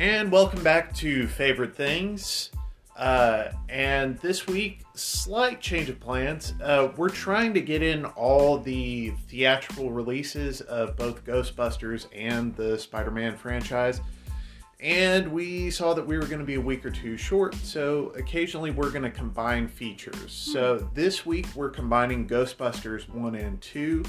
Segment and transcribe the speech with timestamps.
[0.00, 2.50] And welcome back to Favorite Things.
[2.96, 6.52] Uh, and this week, slight change of plans.
[6.60, 12.76] Uh, we're trying to get in all the theatrical releases of both Ghostbusters and the
[12.76, 14.00] Spider Man franchise.
[14.80, 18.12] And we saw that we were going to be a week or two short, so
[18.16, 20.32] occasionally we're going to combine features.
[20.32, 24.04] So this week we're combining Ghostbusters 1 and 2.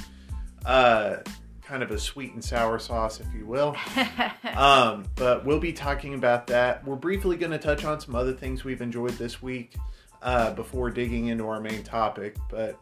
[0.66, 1.18] Uh,
[1.66, 3.76] kind of a sweet and sour sauce, if you will.
[4.56, 6.86] um, but we'll be talking about that.
[6.86, 9.76] We're briefly going to touch on some other things we've enjoyed this week
[10.22, 12.36] uh, before digging into our main topic.
[12.50, 12.80] But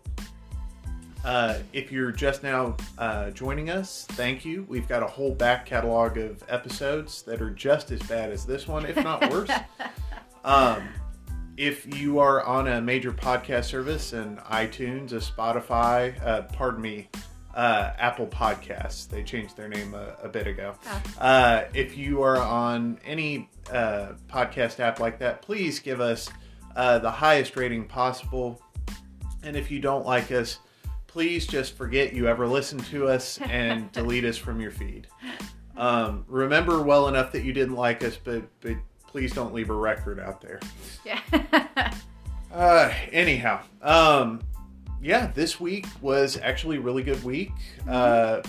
[1.23, 4.65] uh, if you're just now uh, joining us, thank you.
[4.67, 8.67] We've got a whole back catalog of episodes that are just as bad as this
[8.67, 9.49] one, if not worse.
[10.43, 10.89] um,
[11.55, 17.07] if you are on a major podcast service, and iTunes, a Spotify, uh, pardon me,
[17.53, 19.07] uh, Apple Podcasts.
[19.07, 20.75] They changed their name a, a bit ago.
[20.85, 21.01] Oh.
[21.19, 26.29] Uh, if you are on any uh, podcast app like that, please give us
[26.75, 28.61] uh, the highest rating possible.
[29.43, 30.59] And if you don't like us,
[31.07, 35.07] please just forget you ever listened to us and delete us from your feed.
[35.77, 39.75] Um, remember well enough that you didn't like us, but but please don't leave a
[39.75, 40.59] record out there.
[41.05, 41.93] yeah.
[42.53, 44.39] Uh, anyhow, um,
[45.03, 47.51] yeah, this week was actually a really good week.
[47.87, 48.41] Uh,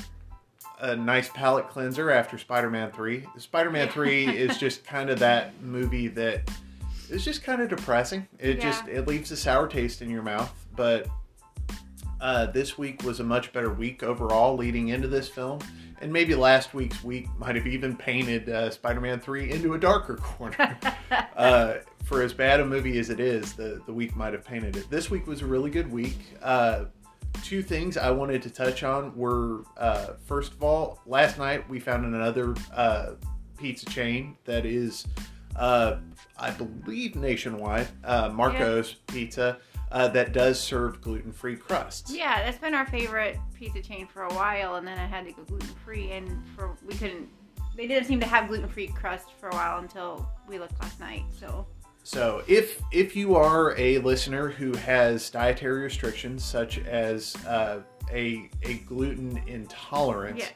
[0.81, 3.25] a nice palate cleanser after Spider-Man Three.
[3.39, 6.49] Spider-Man Three is just kind of that movie that
[7.11, 8.27] is just kind of depressing.
[8.39, 8.63] It Yeah.
[8.63, 10.53] just it leaves a sour taste in your mouth.
[10.77, 11.09] But
[12.21, 15.61] uh, this week was a much better week overall leading into this film.
[16.01, 20.17] And maybe last week's week might have even painted uh, Spider-Man 3 into a darker
[20.17, 20.79] corner.
[21.37, 24.77] uh, for as bad a movie as it is, the, the week might have painted
[24.77, 24.91] it.
[24.91, 26.19] This week was a really good week.
[26.43, 26.85] Uh,
[27.43, 31.81] two things I wanted to touch on were uh, first of all, last night we
[31.81, 33.13] found another uh,
[33.57, 35.07] pizza chain that is,
[35.57, 35.97] uh,
[36.39, 39.59] I believe, nationwide, uh, Marco's Pizza,
[39.93, 42.13] uh, that does serve gluten free crusts.
[42.15, 45.33] yeah, that's been our favorite pizza chain for a while, and then I had to
[45.33, 47.29] go gluten free, and for we couldn't.
[47.77, 51.01] They didn't seem to have gluten free crust for a while until we looked last
[51.01, 51.25] night.
[51.39, 51.67] So
[52.05, 57.81] So if if you are a listener who has dietary restrictions such as uh,
[58.13, 60.53] a a gluten intolerance, yes,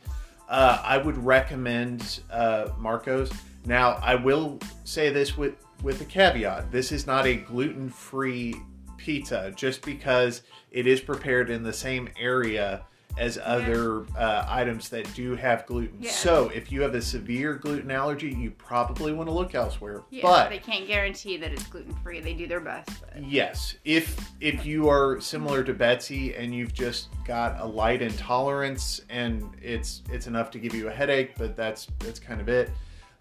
[0.49, 3.33] uh, I would recommend uh, Marco's.
[3.65, 8.55] Now I will say this with with a caveat: this is not a gluten free
[8.99, 12.85] pizza, just because it is prepared in the same area
[13.19, 15.99] as other uh, items that do have gluten.
[16.01, 16.11] Yeah.
[16.13, 20.03] So if you have a severe gluten allergy, you probably want to look elsewhere.
[20.11, 22.21] yeah, but they can't guarantee that it's gluten free.
[22.21, 22.89] They do their best.
[23.01, 28.01] But Yes, if if you are similar to Betsy and you've just got a light
[28.03, 32.49] intolerance and it's it's enough to give you a headache, but that's that's kind of
[32.49, 32.71] it.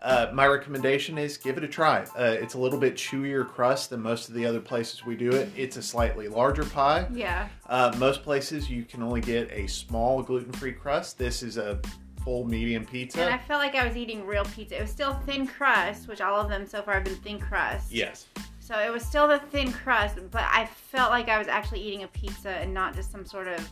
[0.02, 2.02] Uh, my recommendation is give it a try.
[2.18, 5.32] Uh, it's a little bit chewier crust than most of the other places we do
[5.32, 5.50] it.
[5.58, 7.08] It's a slightly larger pie.
[7.12, 11.18] yeah, Uh, most places you can only get a small gluten-free crust.
[11.18, 11.80] This is a
[12.24, 13.22] full medium pizza.
[13.22, 14.78] and I felt like I was eating real pizza.
[14.78, 17.92] It was still thin crust, which all of them so far have been thin crust.
[17.92, 18.28] yes.
[18.60, 22.04] So it was still the thin crust, but I felt like I was actually eating
[22.04, 23.66] a pizza and not just some sort of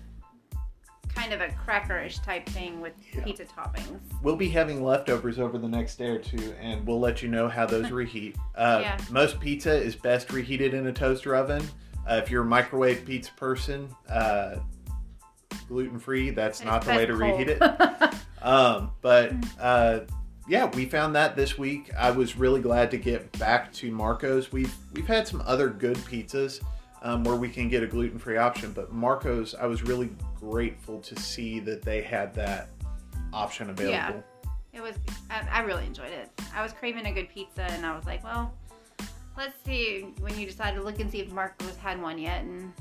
[1.15, 3.23] kind of a crackerish type thing with Yeah.
[3.23, 3.99] pizza toppings.
[4.21, 7.47] We'll be having leftovers over the next day or two, and we'll let you know
[7.47, 8.35] how those reheat.
[8.55, 8.97] Uh, Yeah.
[9.09, 11.63] Most pizza is best reheated in a toaster oven.
[12.09, 14.57] Uh, if you're a microwave pizza person, uh,
[15.67, 17.61] gluten free, that's not the way to reheat it.
[18.41, 20.01] Um, but uh,
[20.47, 21.89] yeah, we found that this week.
[21.97, 24.51] I was really glad to get back to Marco's.
[24.51, 26.61] We've we've had some other good pizzas
[27.01, 30.99] um, where we can get a gluten free option, but Marco's, I was really grateful
[31.01, 32.69] to see that they had that
[33.33, 33.93] option available.
[33.93, 34.13] Yeah.
[34.73, 34.95] It was.
[35.29, 36.29] I, I really enjoyed it.
[36.53, 38.53] I was craving a good pizza, and I was like, well,
[39.37, 40.13] let's see.
[40.19, 42.73] When you decide to look and see if Marco's had one yet, and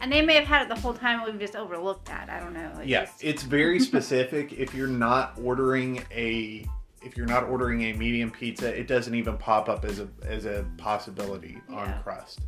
[0.00, 1.20] and they may have had it the whole time.
[1.20, 2.28] and We've just overlooked that.
[2.30, 2.72] I don't know.
[2.80, 4.52] It Yeah, just- it's very specific.
[4.54, 6.66] if you're not ordering a
[7.02, 10.46] if you're not ordering a medium pizza, it doesn't even pop up as a as
[10.46, 11.76] a possibility Yeah.
[11.76, 12.40] on crust.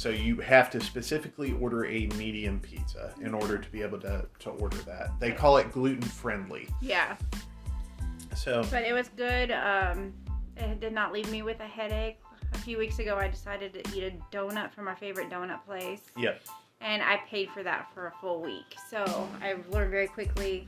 [0.00, 4.24] So you have to specifically order a medium pizza in order to be able to,
[4.38, 5.10] to order that.
[5.20, 6.68] They call it gluten friendly.
[6.80, 7.18] yeah.
[8.34, 9.50] So But it was good.
[9.50, 10.14] Um,
[10.56, 12.18] it did not leave me with a headache.
[12.54, 16.00] A few weeks ago, I decided to eat a donut from our favorite donut place,
[16.16, 16.36] yeah,
[16.80, 18.76] and I paid for that for a full week.
[18.88, 19.04] So
[19.42, 20.66] I learned very quickly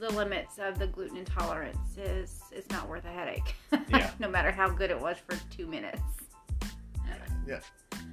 [0.00, 3.54] the limits of the gluten intolerance is is not worth a headache.
[3.88, 4.10] Yeah.
[4.18, 6.02] no matter how good it was for two minutes.
[7.46, 7.60] Yeah.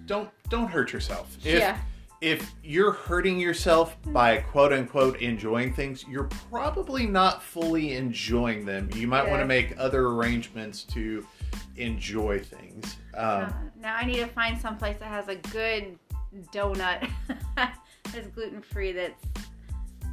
[0.06, 1.38] Don't don't hurt yourself.
[1.44, 1.78] If yeah.
[2.22, 8.90] if you're hurting yourself by quote unquote enjoying things, you're probably not fully enjoying them.
[8.94, 11.26] You might want to make other arrangements to
[11.78, 12.98] enjoy things.
[13.16, 15.98] Um, Uh, now I need to find some place that has a good
[16.54, 17.10] donut
[17.56, 18.92] that's gluten free.
[18.92, 19.24] That's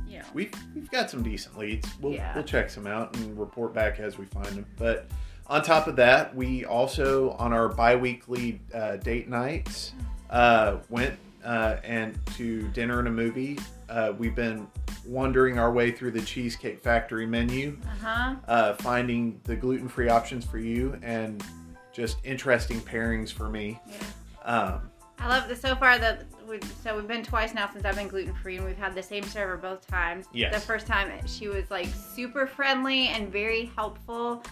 [0.07, 0.25] you know.
[0.35, 1.89] we've we've got some decent leads.
[2.01, 2.35] We'll Yeah.
[2.35, 4.67] we'll check some out and report back as we find them.
[4.77, 5.09] But
[5.49, 9.93] on top of that, we also on our biweekly uh, date nights
[10.31, 13.59] uh, went uh, and to dinner and a movie.
[13.89, 14.67] Uh, we've been
[15.07, 18.35] wandering our way through the Cheesecake Factory menu, Uh huh.
[18.49, 21.45] uh, finding the gluten free options for you and
[21.93, 23.79] just interesting pairings for me.
[23.87, 24.53] Yeah.
[24.53, 27.97] Um, I love the so far that we so we've been twice now since I've
[27.97, 30.27] been gluten free and we've had the same server both times.
[30.33, 30.53] Yes.
[30.55, 34.43] The first time she was like super friendly and very helpful.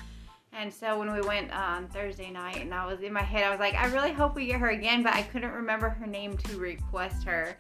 [0.56, 3.50] And so when we went on Thursday night and I was in my head, I
[3.50, 6.36] was like, I really hope we get her again, but I couldn't remember her name
[6.38, 7.56] to request her.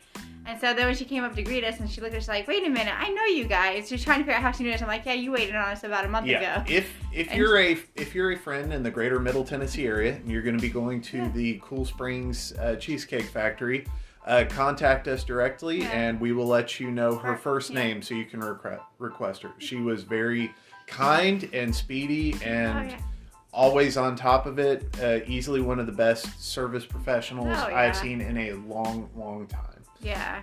[0.46, 2.28] And so then when she came up to greet us and she looked at us
[2.28, 3.88] like, wait a minute, I know you guys.
[3.88, 4.80] She's trying to figure out how she knew us.
[4.82, 6.72] I'm like, yeah, you waited on us about a month yeah, ago.
[6.72, 10.14] if if And- you're a if you're a friend in the greater Middle Tennessee area
[10.14, 11.28] and you're going to be going to Yeah.
[11.34, 13.86] the Cool Springs uh, Cheesecake Factory,
[14.26, 15.88] uh, contact us directly Yeah.
[15.92, 19.50] and we will let you know her first name so you can requ- request her.
[19.58, 20.52] She was very
[20.86, 23.00] kind and speedy and oh, yeah.
[23.52, 24.84] always on top of it.
[25.02, 27.76] Uh, easily one of the best service professionals Oh, yeah.
[27.76, 29.82] I've seen in a long, long time.
[30.00, 30.42] Yeah.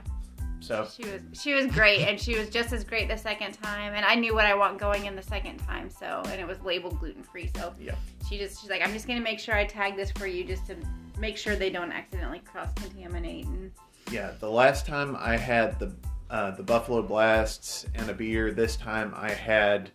[0.59, 3.93] So She was she was great, and she was just as great the second time.
[3.95, 6.61] And I knew what I want going in the second time, so and it was
[6.61, 7.49] labeled gluten free.
[7.55, 7.95] So Yeah.
[8.29, 10.67] she just she's like, I'm just gonna make sure I tag this for you, just
[10.67, 10.75] to
[11.19, 13.45] make sure they don't accidentally cross contaminate.
[13.47, 13.71] And
[14.11, 15.91] Yeah, the last time I had the
[16.29, 18.51] uh, the Buffalo Blasts and a beer.
[18.51, 19.89] This time I had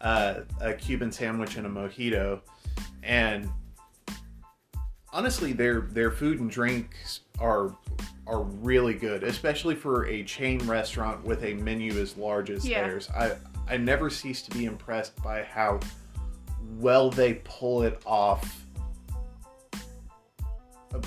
[0.00, 2.40] uh, a Cuban sandwich and a mojito,
[3.02, 3.48] and
[5.12, 7.74] honestly, their their food and drinks are
[8.26, 12.82] are really good, especially for a chain restaurant with a menu as large as Yeah.
[12.86, 13.08] theirs.
[13.16, 13.36] I
[13.68, 15.80] I never cease to be impressed by how
[16.78, 18.64] well they pull it off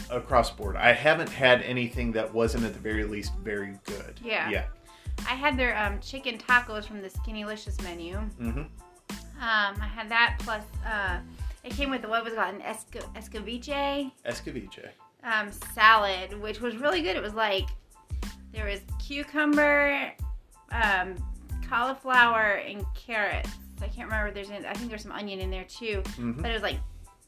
[0.10, 0.76] across board.
[0.76, 4.20] I haven't had anything that wasn't at the very least very good.
[4.24, 4.50] Yeah.
[4.50, 4.66] Yeah.
[5.28, 8.18] I had their um, chicken tacos from the Skinnylicious menu.
[8.18, 8.68] hmm Um,
[9.40, 11.20] I had that plus uh,
[11.64, 14.12] it came with what was it called an esca- escabeche.
[14.26, 14.90] Escabeche.
[15.24, 17.16] um, salad, which was really good.
[17.16, 17.68] It was like
[18.52, 20.12] there was cucumber,
[20.72, 21.16] um,
[21.70, 23.50] cauliflower, and carrots.
[23.82, 24.28] I can't remember.
[24.28, 26.62] if There's any, I think there's some onion in there too, hmm but it was
[26.64, 26.78] like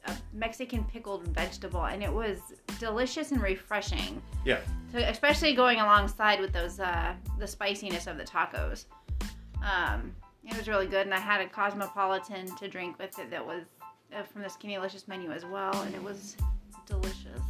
[0.05, 2.39] a Mexican pickled vegetable, and it was
[2.79, 4.21] delicious and refreshing.
[4.45, 4.59] Yeah.
[4.91, 8.85] So especially going alongside with those uh, the spiciness of the tacos.
[9.63, 10.13] Um,
[10.45, 13.63] it was really good, and I had a cosmopolitan to drink with it that was
[14.13, 16.35] uh, from the Skinnylicious menu as well, and it was
[16.85, 17.41] delicious.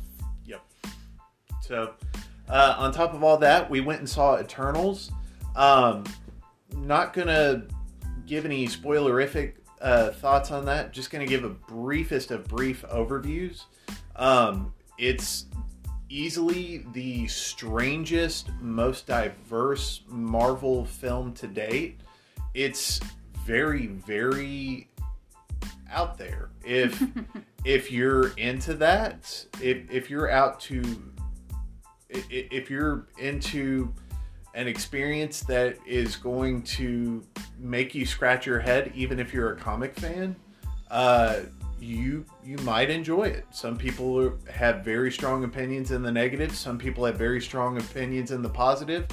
[0.45, 0.63] Yep.
[1.61, 1.95] So,
[2.49, 5.11] uh, on top of all that, we went and saw Eternals.
[5.55, 6.03] Um,
[6.75, 7.63] not gonna
[8.25, 10.93] give any spoilerific uh, thoughts on that.
[10.93, 13.65] Just gonna give a briefest of brief overviews.
[14.15, 15.45] Um, it's
[16.09, 21.99] easily the strangest, most diverse Marvel film to date.
[22.53, 22.99] It's
[23.45, 24.89] very, very
[25.91, 26.49] out there.
[26.63, 27.03] If
[27.65, 30.81] if you're into that, if if you're out to
[32.13, 33.93] i- i- if you're into
[34.53, 37.23] an experience that is going to
[37.57, 40.35] make you scratch your head, even if you're a comic fan,
[40.91, 41.41] uh,
[41.79, 43.45] you you might enjoy it.
[43.51, 46.55] Some people have very strong opinions in the negative.
[46.55, 49.05] Some people have very strong opinions in the positive.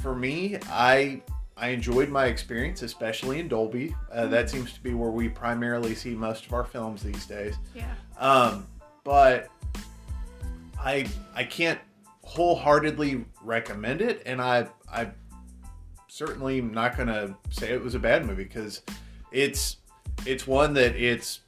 [0.00, 1.22] For me, I
[1.56, 3.94] I enjoyed my experience, especially in Dolby.
[4.12, 7.56] Uh, that seems to be where we primarily see most of our films these days.
[7.74, 7.94] Yeah.
[8.18, 8.66] Um,
[9.04, 9.48] but
[10.78, 11.78] I I can't
[12.34, 15.10] wholeheartedly recommend it, and I I
[16.08, 18.82] certainly am not gonna say it was a bad movie because
[19.30, 19.76] it's
[20.26, 21.40] it's one that it's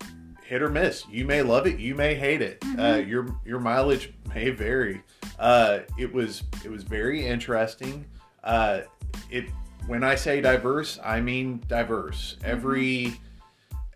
[0.45, 1.05] hit or miss.
[1.09, 2.63] You may love it, you may hate it.
[2.79, 5.03] Uh, your your mileage may vary.
[5.41, 8.07] Uh, it was it was very interesting.
[8.45, 8.83] Uh,
[9.29, 9.47] it
[9.89, 12.37] when I say diverse, I mean diverse.
[12.45, 13.21] Every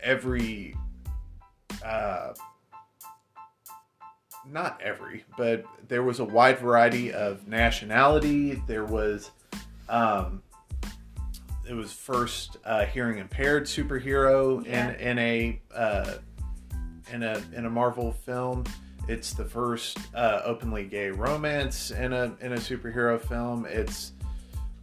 [0.00, 0.74] every
[1.84, 2.32] uh,
[4.52, 8.60] not every, but there was a wide variety of nationality.
[8.66, 9.30] There was,
[9.88, 10.42] um,
[11.68, 14.90] it was first uh, hearing impaired superhero Yeah.
[14.90, 16.14] in in a uh,
[17.12, 18.64] in a in a Marvel film.
[19.08, 23.66] It's the first uh, openly gay romance in a in a superhero film.
[23.66, 24.12] It's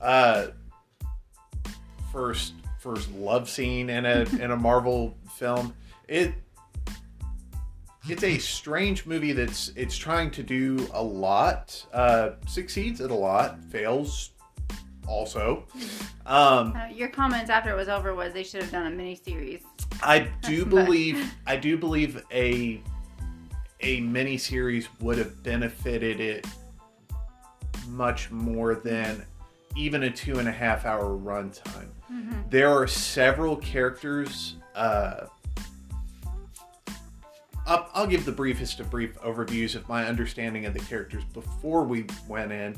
[0.01, 0.47] uh,
[2.11, 5.73] first first love scene in a in a Marvel film.
[6.07, 6.33] It
[8.09, 13.15] it's a strange movie that's it's trying to do a lot, uh, succeeds at a
[13.15, 14.31] lot, fails
[15.07, 15.65] also.
[16.25, 19.15] Um, Uh, your comments after it was over was they should have done a mini
[19.15, 19.61] series.
[20.01, 22.81] I do believe I do believe a
[23.81, 26.47] a mini series would have benefited it
[27.87, 29.23] much more than
[29.75, 31.89] even a two and a half hour runtime.
[32.49, 34.55] There are several characters.
[34.73, 35.25] Uh,
[37.67, 41.83] I'll, I'll give the briefest of brief overviews of my understanding of the characters before
[41.83, 42.75] we went in.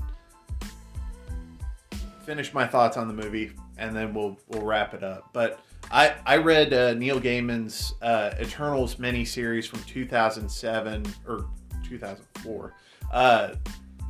[2.25, 5.29] Finish my thoughts on the movie, and then we'll we'll wrap it up.
[5.31, 5.59] But
[5.91, 11.45] I I read uh, Neil Gaiman's uh, Eternals miniseries from 2007 or
[11.87, 12.73] 2004
[13.11, 13.55] uh,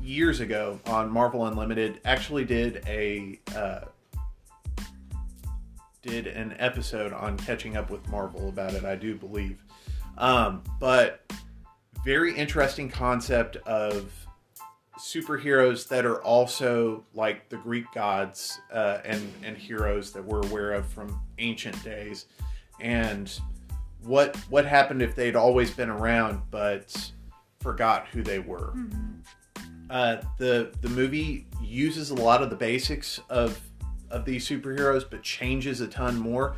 [0.02, 2.02] years ago on Marvel Unlimited.
[2.06, 3.82] Actually, did a uh,
[6.02, 8.86] did an episode on catching up with Marvel about it.
[8.86, 9.64] I do believe,
[10.20, 11.32] um, but
[12.04, 14.12] very interesting concept of
[15.00, 20.74] superheroes that are also like the Greek gods uh, and and heroes that we're aware
[20.74, 22.26] of from ancient days,
[22.80, 23.40] and
[24.04, 27.12] what what happened if they'd always been around but
[27.60, 28.74] forgot who they were.
[29.90, 33.60] Uh, the the movie uses a lot of the basics of
[34.12, 36.56] of these superheroes, but changes a ton more.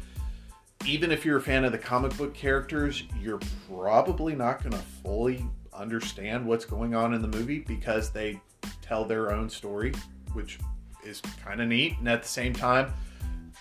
[0.85, 4.83] Even if you're a fan of the comic book characters, you're probably not going to
[5.03, 8.39] fully understand what's going on in the movie because they
[8.81, 9.93] tell their own story,
[10.33, 10.59] which
[11.05, 11.97] is kind of neat.
[11.99, 12.93] And at the same time,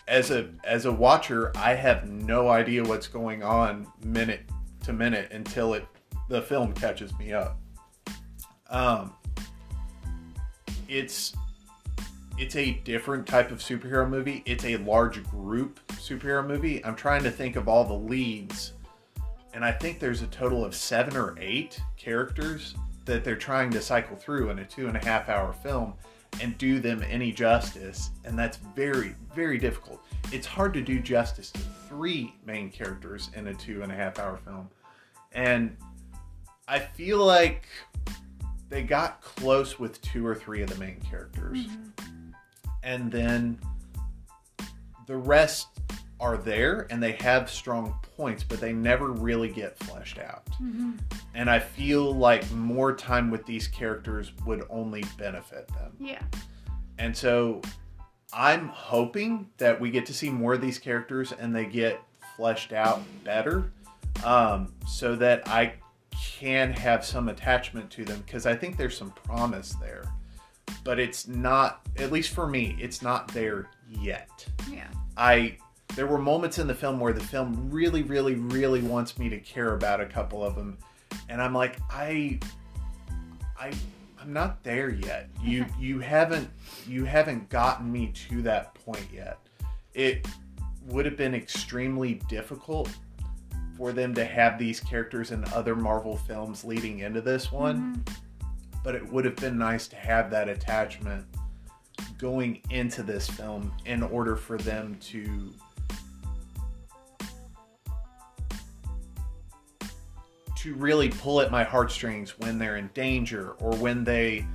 [0.08, 4.42] as a as a watcher, I have no idea what's going on minute
[4.84, 5.86] to minute until it
[6.28, 7.58] the film catches me up.
[8.68, 9.14] Um,
[10.88, 11.34] it's
[12.40, 14.42] it's a different type of superhero movie.
[14.46, 16.82] It's a large group superhero movie.
[16.86, 18.72] I'm trying to think of all the leads,
[19.52, 23.82] and I think there's a total of seven or eight characters that they're trying to
[23.82, 25.92] cycle through in a two and a half hour film
[26.40, 28.08] and do them any justice.
[28.24, 30.00] And that's very, very difficult.
[30.32, 34.18] It's hard to do justice to three main characters in a two and a half
[34.18, 34.70] hour film.
[35.32, 35.76] And
[36.66, 37.68] I feel like
[38.70, 41.66] they got close with two or three of the main characters.
[41.66, 42.19] Mm-hmm.
[42.82, 43.58] And then
[45.06, 45.68] the rest
[46.20, 50.46] are there and they have strong points, but they never really get fleshed out.
[51.34, 55.92] And I feel like more time with these characters would only benefit them.
[55.98, 56.22] Yeah.
[56.98, 57.62] And so
[58.32, 62.02] I'm hoping that we get to see more of these characters and they get
[62.36, 63.72] fleshed out better
[64.24, 65.74] um, so that I
[66.20, 70.04] can have some attachment to them because I think there's some promise there.
[70.84, 74.46] But it's not, at least for me, it's not there yet.
[74.70, 74.88] Yeah.
[75.16, 75.56] I
[75.96, 79.38] there were moments in the film where the film really, really, really wants me to
[79.40, 80.78] care about a couple of them,
[81.28, 82.38] and I'm like, I,
[83.58, 83.72] I,
[84.20, 85.28] I'm not there yet.
[85.42, 86.48] You you haven't
[86.86, 89.38] you haven't gotten me to that point yet.
[89.94, 90.26] It
[90.86, 92.88] would have been extremely difficult
[93.76, 98.14] for them to have these characters in other Marvel films leading into this one, mm-hmm.
[98.82, 101.24] But it would have been nice to have that attachment
[102.18, 105.52] going into this film in order for them to
[110.56, 114.46] to really pull at my heartstrings when they're in danger or when they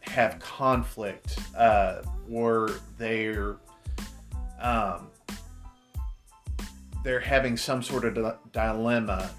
[0.00, 3.56] have conflict uh, or they're
[4.60, 5.08] um,
[7.02, 9.30] they're having some sort of di- dilemma.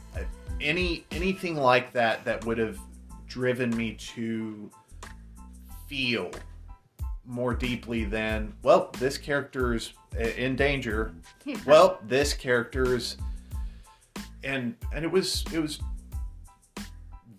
[0.62, 2.80] Any anything like that that would have
[3.36, 4.72] driven me to
[5.90, 6.32] feel
[7.26, 9.92] more deeply than well this character's
[10.38, 11.14] in danger
[11.66, 13.18] well this character's
[14.46, 15.80] and and it was it was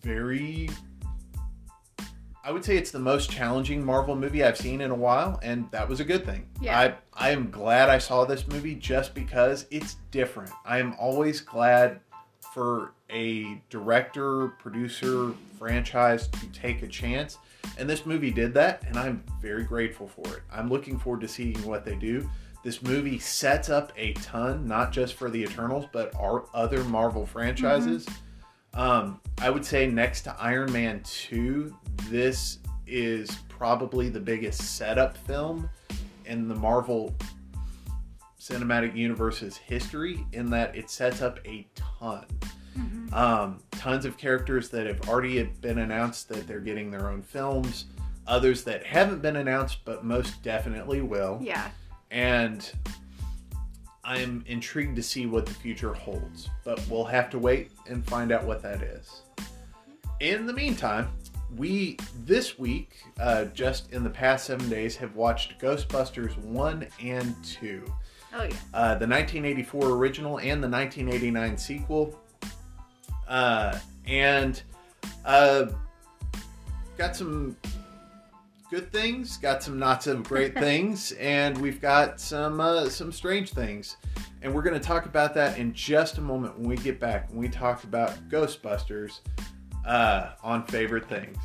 [0.02, 0.68] very
[2.44, 5.68] I would say it's the most challenging Marvel movie I've seen in a while, and
[5.72, 6.46] that was a good thing.
[6.60, 6.78] Yeah.
[6.78, 10.52] I I am glad I saw this movie just because it's different.
[10.64, 11.98] I am always glad
[12.54, 17.38] for a director, producer, franchise to take a chance,
[17.78, 20.42] and this movie did that, and I'm very grateful for it.
[20.52, 22.28] I'm looking forward to seeing what they do.
[22.62, 27.24] This movie sets up a ton, not just for the Eternals, but our other Marvel
[27.24, 28.06] franchises.
[28.74, 31.74] Um, I would say next to Iron Man 2,
[32.10, 35.68] this is probably the biggest setup film
[36.24, 37.14] in the Marvel
[38.38, 42.26] Cinematic Universe's history in that it sets up a ton.
[43.12, 47.86] Um, tons of characters that have already been announced that they're getting their own films,
[48.26, 51.68] others that haven't been announced but most definitely will Yeah.
[52.10, 52.70] and
[54.04, 58.30] I'm intrigued to see what the future holds, but we'll have to wait and find
[58.30, 59.22] out what that is.
[60.20, 61.08] In the meantime,
[61.56, 67.34] we this week, uh, just in the past seven days, have watched Ghostbusters 1 and
[67.44, 67.84] 2.
[68.34, 68.50] Oh yeah.
[68.74, 72.20] Uh, the 1984 original and the 1989 sequel.
[73.28, 74.62] Uh, and
[75.24, 75.66] uh,
[76.96, 77.56] got some
[78.70, 83.52] good things, got some not so great things, and we've got some uh, some strange
[83.52, 83.96] things.
[84.42, 87.30] And we're going to talk about that in just a moment when we get back.
[87.30, 89.20] When we talk about Ghostbusters
[89.84, 91.38] uh, on favorite things.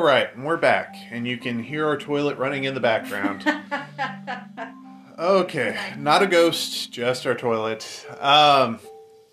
[0.00, 3.44] All right, and we're back, and you can hear our toilet running in the background.
[5.18, 8.06] Okay, not a ghost, just our toilet.
[8.18, 8.80] Um,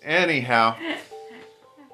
[0.02, 0.76] anyhow,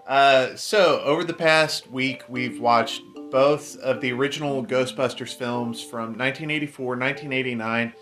[0.08, 6.18] uh, so over the past week, we've watched both of the original Ghostbusters films from
[6.18, 7.92] 1984, 1989.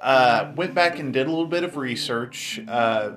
[0.00, 2.60] Uh, went back and did a little bit of research.
[2.68, 3.16] Uh,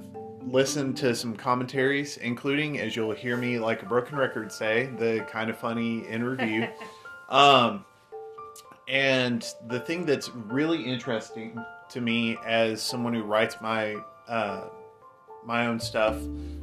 [0.51, 5.25] listened to some commentaries, including, as you'll hear me like a broken record say, the
[5.29, 6.67] kind of funny in review.
[7.29, 7.85] um,
[8.87, 14.69] and the thing that's really interesting to me as someone who writes my uh,
[15.45, 16.17] my own stuff,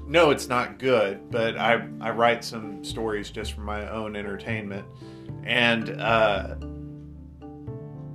[0.07, 4.87] no, it's not good, but I I write some stories just for my own entertainment,
[5.45, 6.57] and uh,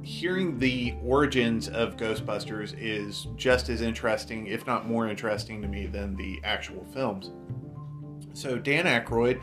[0.10, 5.86] hearing the origins of Ghostbusters is just as interesting, if not more interesting to me
[5.86, 7.30] than the actual films.
[8.34, 9.40] So Dan Aykroyd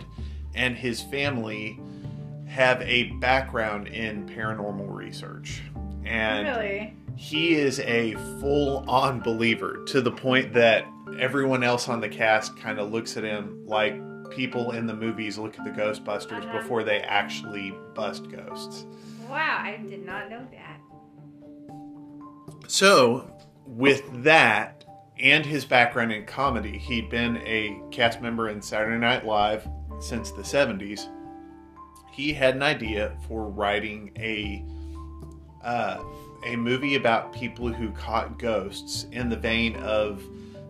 [0.56, 1.78] and his family
[2.48, 5.62] have a background in paranormal research.
[6.04, 6.94] And really?
[7.16, 10.84] he is a full on believer to the point that
[11.20, 13.94] everyone else on the cast kind of looks at him like
[14.30, 16.58] people in the movies look at the Ghostbusters Uh-huh.
[16.60, 18.84] before they actually bust ghosts.
[19.28, 20.80] Wow, I did not know that.
[22.68, 23.30] So,
[23.66, 24.84] with that
[25.18, 29.66] and his background in comedy, he'd been a cast member in Saturday Night Live
[30.00, 31.08] since the 70s.
[32.12, 34.64] He had an idea for writing a
[35.64, 36.02] uh,
[36.46, 40.22] a movie about people who caught ghosts in the vein of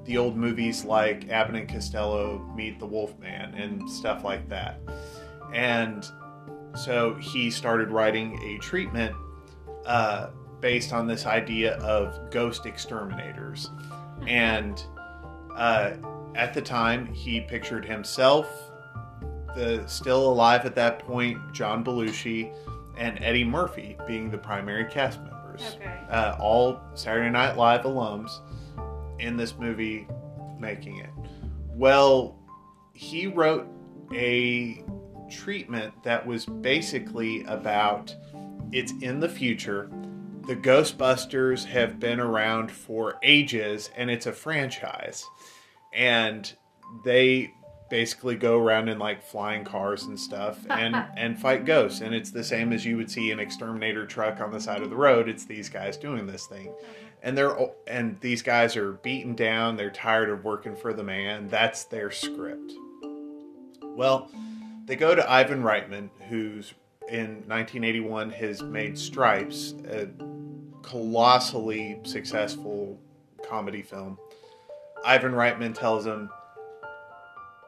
[0.05, 4.81] the old movies like Abbott and Costello Meet the Wolfman and stuff like that.
[5.53, 6.09] And
[6.77, 9.15] so he started writing a treatment
[9.85, 10.29] uh,
[10.61, 13.71] based on this idea of ghost exterminators.
[14.27, 14.83] And
[15.55, 15.93] uh,
[16.35, 18.49] at the time, he pictured himself,
[19.55, 22.53] the still alive at that point, John Belushi,
[22.97, 25.77] and Eddie Murphy being the primary cast members.
[25.77, 25.99] Okay.
[26.11, 28.41] Uh, all Saturday Night Live alums
[29.19, 30.07] in this movie
[30.59, 31.11] making it.
[31.75, 32.39] Well,
[32.93, 33.67] he wrote
[34.13, 34.83] a
[35.31, 38.15] treatment that was basically about
[38.73, 39.91] it's in the future.
[40.47, 45.25] The Ghostbusters have been around for ages and it's a franchise.
[45.93, 46.53] And
[47.05, 47.53] they
[47.89, 52.01] basically go around in like flying cars and stuff and and fight ghosts.
[52.01, 54.91] And it's the same as you would see an exterminator truck on the side of
[54.91, 55.29] the road.
[55.29, 56.73] It's these guys doing this thing.
[57.23, 59.77] And they're and these guys are beaten down.
[59.77, 61.49] They're tired of working for the man.
[61.49, 62.73] That's their script.
[63.83, 64.31] Well
[64.87, 66.75] they go to ivan reitman who's
[67.09, 70.09] in 1981 has made stripes a
[70.83, 72.99] colossally successful
[73.49, 74.19] comedy film.
[75.05, 76.31] Ivan reitman tells him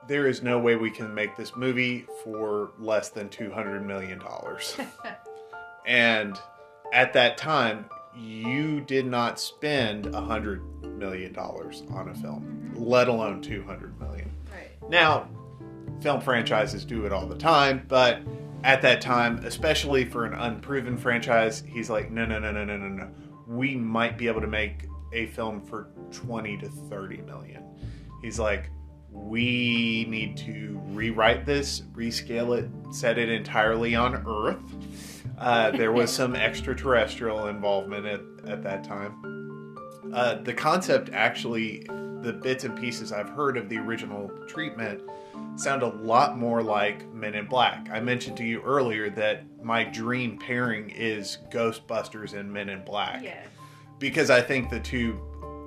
[0.06, 4.76] there is no way we can make this movie for less than 200 million dollars.
[5.86, 6.38] And
[6.92, 12.82] at that time you did not spend hundred million dollars on a film mm-hmm.
[12.82, 14.30] let alone 200 million.
[14.52, 14.90] Right.
[14.90, 15.28] now
[16.00, 18.20] film franchises do it all the time but
[18.64, 22.76] at that time especially for an unproven franchise he's like no no no no no
[22.76, 23.10] no no.
[23.46, 27.64] We might be able to make a film for 20 to 30 million.
[28.20, 28.70] He's like
[29.10, 34.58] we need to rewrite this rescale it set it entirely on earth.
[35.38, 39.76] Uh, there was some extraterrestrial involvement at, at that time.
[40.12, 41.86] Uh, the concept actually
[42.22, 45.00] the bits and pieces i've heard of the original treatment
[45.56, 49.82] sound a lot more like men in black i mentioned to you earlier that my
[49.84, 53.42] dream pairing is ghostbusters and men in black Yeah.
[53.98, 55.20] because I think the two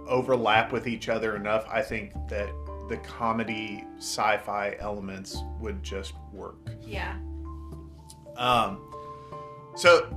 [0.08, 1.66] overlap with each other enough.
[1.70, 2.50] I think that
[2.90, 6.58] the comedy sci-fi elements would just work.
[6.86, 7.16] Yeah.
[8.38, 8.82] Um,
[9.76, 10.10] so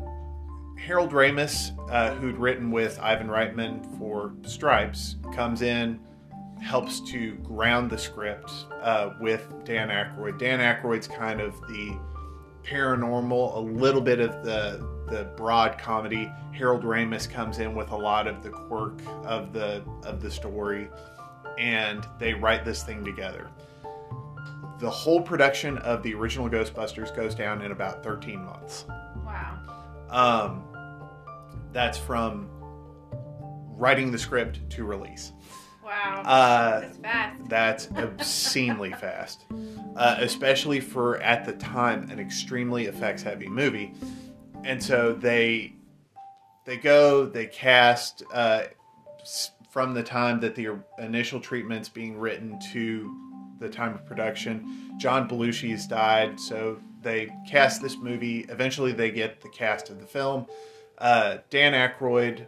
[0.79, 6.01] Harold Ramis, uh, who'd written with Ivan Reitman for Stripes, comes in,
[6.65, 8.51] helps to ground the script
[8.83, 10.39] uh, with Dan Aykroyd.
[10.39, 11.97] Dan Aykroyd's kind of the
[12.65, 16.33] paranormal, a little bit of the the broad comedy.
[16.53, 20.89] Harold Ramis comes in with a lot of the quirk of the of the story,
[21.59, 23.51] and they write this thing together.
[24.81, 28.87] The whole production of the original Ghostbusters goes down in about 13 months.
[29.25, 29.59] Wow.
[30.11, 30.65] Um,
[31.73, 32.49] that's from
[33.77, 35.33] writing the script to release.
[35.85, 36.23] Wow.
[36.25, 37.49] Uh, That's fast.
[37.49, 39.45] That's obscenely fast,
[39.97, 43.93] uh, especially for at the time an extremely effects heavy movie.
[44.65, 45.75] And so they
[46.65, 48.65] they go they cast uh,
[49.71, 53.15] from the time that the initial treatment's being written to
[53.61, 54.95] the time of production.
[54.99, 58.47] John Belushi's died, so they cast this movie.
[58.49, 60.47] Eventually, they get the cast of the film:
[60.97, 62.47] uh, Dan Aykroyd,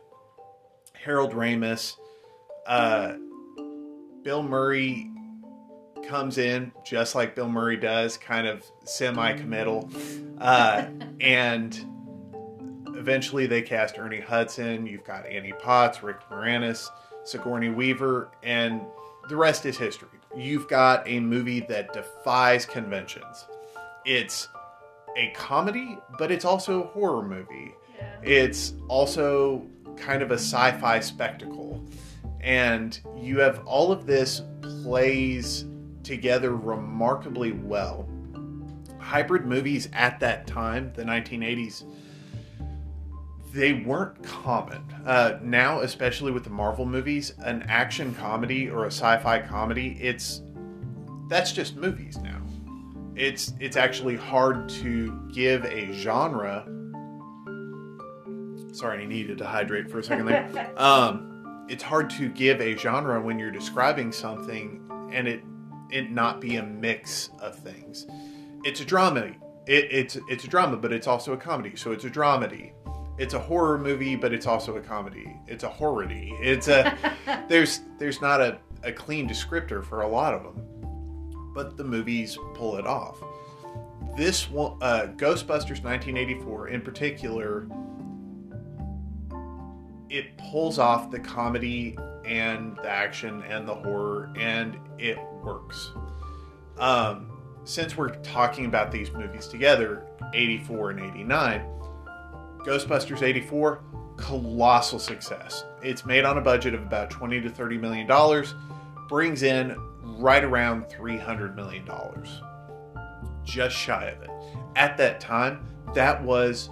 [0.95, 1.97] Harold Ramis.
[2.67, 3.15] Uh,
[4.27, 5.09] Bill Murray
[6.09, 9.89] comes in just like Bill Murray does, kind of semi committal.
[10.41, 10.87] Uh,
[11.21, 11.81] and
[12.89, 14.85] eventually they cast Ernie Hudson.
[14.85, 16.89] You've got Annie Potts, Rick Moranis,
[17.23, 18.81] Sigourney Weaver, and
[19.29, 20.09] the rest is history.
[20.37, 23.47] You've got a movie that defies conventions.
[24.05, 24.49] It's
[25.17, 27.77] a comedy, but it's also a horror movie.
[27.97, 28.19] Yeah.
[28.25, 29.65] It's also
[29.97, 31.66] kind of a sci fi spectacle.
[32.41, 35.65] And you have all of this plays
[36.03, 38.09] together remarkably well.
[38.99, 41.85] Hybrid movies at that time, the 1980s,
[43.53, 44.85] they weren't common.
[45.05, 50.43] Uh, now, especially with the Marvel movies, an action comedy or a sci-fi comedy, it's
[51.29, 52.41] that's just movies now.
[53.15, 56.67] It's it's actually hard to give a genre.
[58.73, 60.73] Sorry, I needed to hydrate for a second there.
[60.77, 61.36] Um,
[61.69, 65.43] it's hard to give a genre when you're describing something and it
[65.91, 68.07] it not be a mix of things.
[68.65, 69.33] It's a drama.
[69.67, 71.77] It, it's it's a drama, but it's also a comedy.
[71.77, 72.73] So it's a dramedy.
[73.19, 75.41] It's a horror movie, but it's also a comedy.
[75.47, 76.31] It's a horror-y.
[76.41, 76.97] It's a
[77.49, 82.37] there's there's not a, a clean descriptor for a lot of them, but the movies
[82.55, 83.23] pull it off.
[84.17, 87.67] This one, uh, Ghostbusters 1984 in particular,
[90.09, 95.93] it pulls off the comedy and the action and the horror, and it works.
[96.79, 97.31] Um,
[97.65, 101.63] since we're talking about these movies together, 84 and 89,
[102.59, 103.83] Ghostbusters 84,
[104.17, 105.65] colossal success.
[105.83, 108.55] It's made on a budget of about 20 to 30 million dollars,
[109.09, 112.41] brings in right around 300 million dollars.
[113.45, 114.31] Just shy of it.
[114.75, 115.65] At that time,
[115.95, 116.71] that was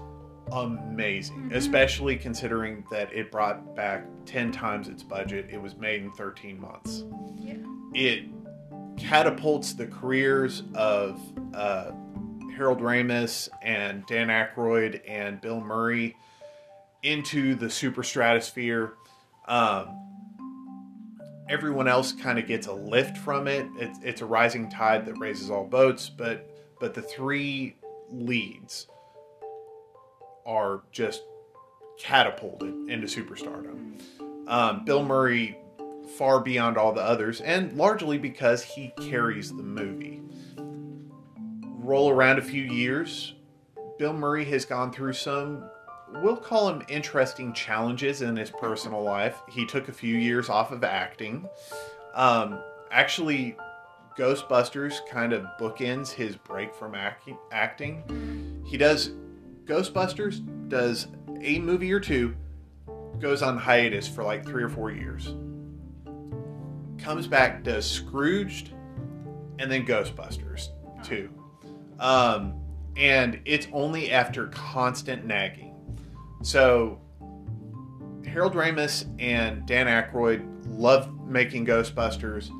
[0.52, 1.54] amazing, Mhm.
[1.54, 5.46] especially considering that it brought back 10 times its budget.
[5.50, 7.04] It was made in 13 months.
[7.36, 7.56] Yeah.
[7.94, 8.24] It
[8.96, 11.20] catapults the careers of
[11.54, 11.90] uh,
[12.56, 16.16] Harold Ramis and Dan Aykroyd and Bill Murray
[17.02, 18.94] into the super stratosphere.
[19.46, 20.00] Um,
[21.48, 23.66] everyone else kind of gets a lift from it.
[23.78, 27.76] It's, it's a rising tide that raises all boats, but but the three
[28.10, 28.88] leads
[30.46, 31.22] are just
[31.98, 34.00] catapulted into superstardom.
[34.46, 35.58] Um, Bill Murray
[36.18, 40.20] far beyond all the others, and largely because he carries the movie.
[41.78, 43.34] Roll around a few years,
[43.98, 45.64] Bill Murray has gone through some,
[46.22, 49.40] we'll call them interesting challenges in his personal life.
[49.48, 51.48] He took a few years off of acting.
[52.14, 52.58] Um,
[52.90, 53.56] actually,
[54.16, 57.36] Ghostbusters kind of bookends his break from acting.
[57.52, 58.62] acting.
[58.66, 59.10] He does
[59.64, 61.08] Ghostbusters does
[61.40, 62.34] a movie or two,
[63.18, 65.34] goes on hiatus for like three or four years,
[66.98, 68.70] comes back, does Scrooged,
[69.58, 70.68] and then Ghostbusters
[71.04, 71.28] two.
[72.00, 72.60] Um,
[72.96, 75.74] and it's only after constant nagging.
[76.42, 77.00] So
[78.26, 82.50] Harold Ramis and Dan Aykroyd love making Ghostbusters.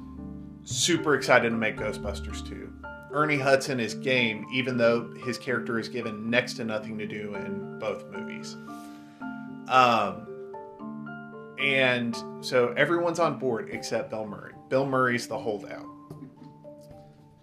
[0.63, 2.73] Super excited to make Ghostbusters 2.
[3.15, 7.35] Ernie Hudson is game, even though his character is given next to nothing to do
[7.37, 8.57] in both movies.
[9.69, 10.27] Um,
[11.59, 14.53] and so everyone's on board except Bill Murray.
[14.69, 15.87] Bill Murray's the holdout.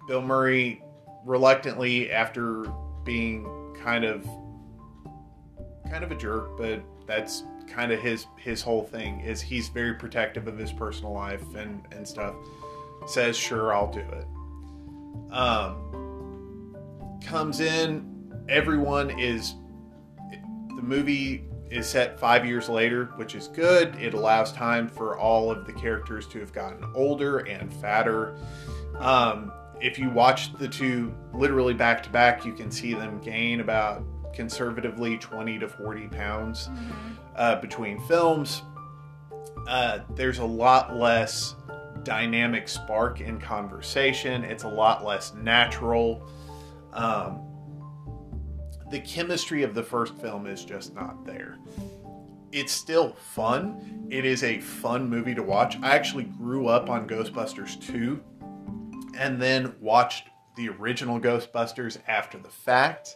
[0.07, 0.83] Bill Murray
[1.25, 2.65] reluctantly, after
[3.05, 3.45] being
[3.81, 4.27] kind of
[5.89, 9.93] kind of a jerk, but that's kind of his his whole thing is he's very
[9.93, 12.35] protective of his personal life and and stuff.
[13.07, 14.27] Says sure, I'll do it.
[15.31, 16.75] Um,
[17.25, 19.55] comes in, everyone is.
[20.75, 23.95] The movie is set five years later, which is good.
[23.95, 28.35] It allows time for all of the characters to have gotten older and fatter.
[28.99, 33.61] Um, if you watch the two literally back to back, you can see them gain
[33.61, 36.69] about conservatively 20 to 40 pounds
[37.35, 38.63] uh, between films.
[39.67, 41.55] Uh, there's a lot less
[42.03, 46.27] dynamic spark in conversation, it's a lot less natural.
[46.93, 47.41] Um,
[48.89, 51.57] the chemistry of the first film is just not there.
[52.51, 54.07] It's still fun.
[54.09, 55.77] It is a fun movie to watch.
[55.81, 58.21] I actually grew up on Ghostbusters 2
[59.17, 63.15] and then watched the original Ghostbusters after the fact.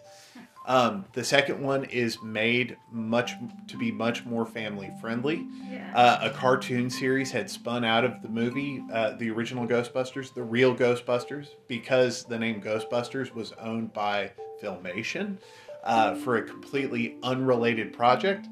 [0.67, 3.33] Um, the second one is made much
[3.67, 5.47] to be much more family friendly.
[5.69, 5.91] Yeah.
[5.95, 10.43] Uh, a cartoon series had spun out of the movie, uh, the original Ghostbusters, the
[10.43, 15.37] real Ghostbusters, because the name Ghostbusters was owned by Filmation
[15.83, 18.47] uh, for a completely unrelated project,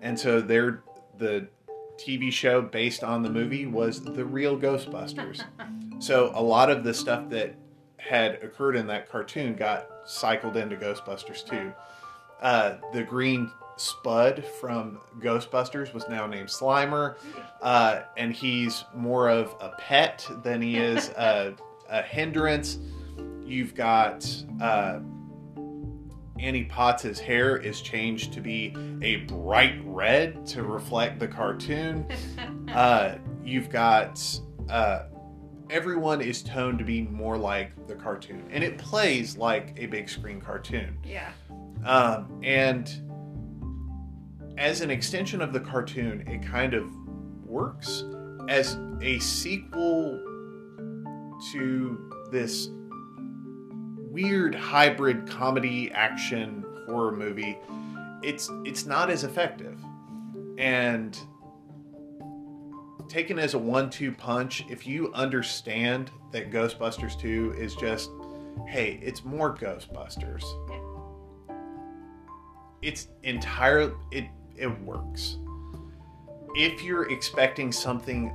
[0.00, 0.82] and so their
[1.18, 1.48] the
[1.98, 5.44] TV show based on the movie was the real Ghostbusters.
[5.98, 7.56] so a lot of the stuff that
[7.98, 11.72] had occurred in that cartoon got cycled into Ghostbusters 2.
[12.40, 17.16] Uh, the green Spud from Ghostbusters was now named Slimer,
[17.62, 21.54] uh, and he's more of a pet than he is a,
[21.88, 22.78] a hindrance.
[23.44, 24.28] You've got
[24.60, 25.00] uh,
[26.38, 32.06] Annie Potts' hair is changed to be a bright red to reflect the cartoon.
[32.68, 34.22] Uh, you've got
[34.68, 35.04] uh,
[35.70, 40.08] everyone is toned to be more like the cartoon, and it plays like a big
[40.08, 40.98] screen cartoon.
[41.04, 41.30] yeah.
[41.84, 42.90] Um, and
[44.58, 46.84] as an extension of the cartoon, it kind of
[47.46, 48.04] works
[48.48, 50.20] as a sequel
[51.52, 52.70] to this
[54.10, 57.56] weird hybrid comedy action horror movie.
[58.22, 59.78] It's it's not as effective.
[60.58, 61.16] And
[63.08, 68.10] taken as a one-two punch, if you understand that Ghostbusters 2 is just
[68.66, 70.44] hey, it's more Ghostbusters.
[72.82, 75.38] It's entire it it works.
[76.54, 78.32] If you're expecting something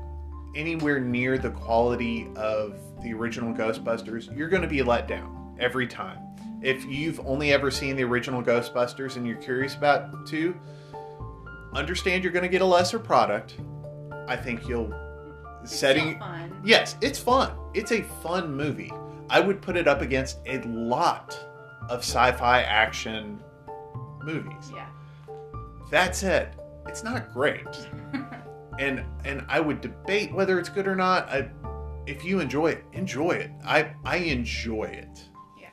[0.55, 5.87] anywhere near the quality of the original ghostbusters you're going to be let down every
[5.87, 6.19] time.
[6.61, 10.55] If you've only ever seen the original ghostbusters and you're curious about two
[11.73, 13.55] understand you're going to get a lesser product
[14.27, 14.93] i think you'll
[15.65, 16.61] setting Still fun.
[16.63, 17.51] Yes, it's fun.
[17.73, 18.91] It's a fun movie.
[19.29, 21.37] I would put it up against a lot
[21.89, 23.41] of sci-fi action
[24.23, 24.71] movies.
[24.73, 24.87] Yeah.
[25.91, 26.55] That said,
[26.87, 27.67] it's not great.
[28.79, 31.29] and and I would debate whether it's good or not.
[31.29, 31.49] I,
[32.05, 33.51] if you enjoy it, enjoy it.
[33.65, 35.23] I I enjoy it.
[35.59, 35.69] Yeah.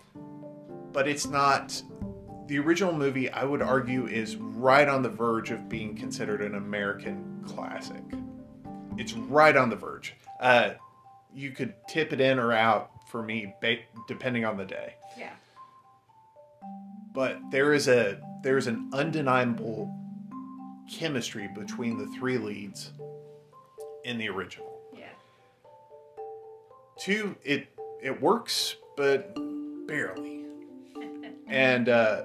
[0.92, 1.82] But it's not
[2.46, 6.56] the original movie I would argue is right on the verge of being considered an
[6.56, 8.02] American classic.
[9.00, 10.14] It's right on the verge.
[10.38, 10.72] Uh,
[11.34, 15.30] you could tip it in or out for me, ba- depending on the day Yeah.
[17.14, 19.94] but there is a there's an undeniable
[20.90, 22.92] chemistry between the three leads
[24.04, 24.80] in the original.
[24.96, 25.04] Yeah.
[26.98, 27.68] Two, it
[28.02, 29.34] it works, but
[29.86, 30.44] barely.
[31.48, 32.22] And uh,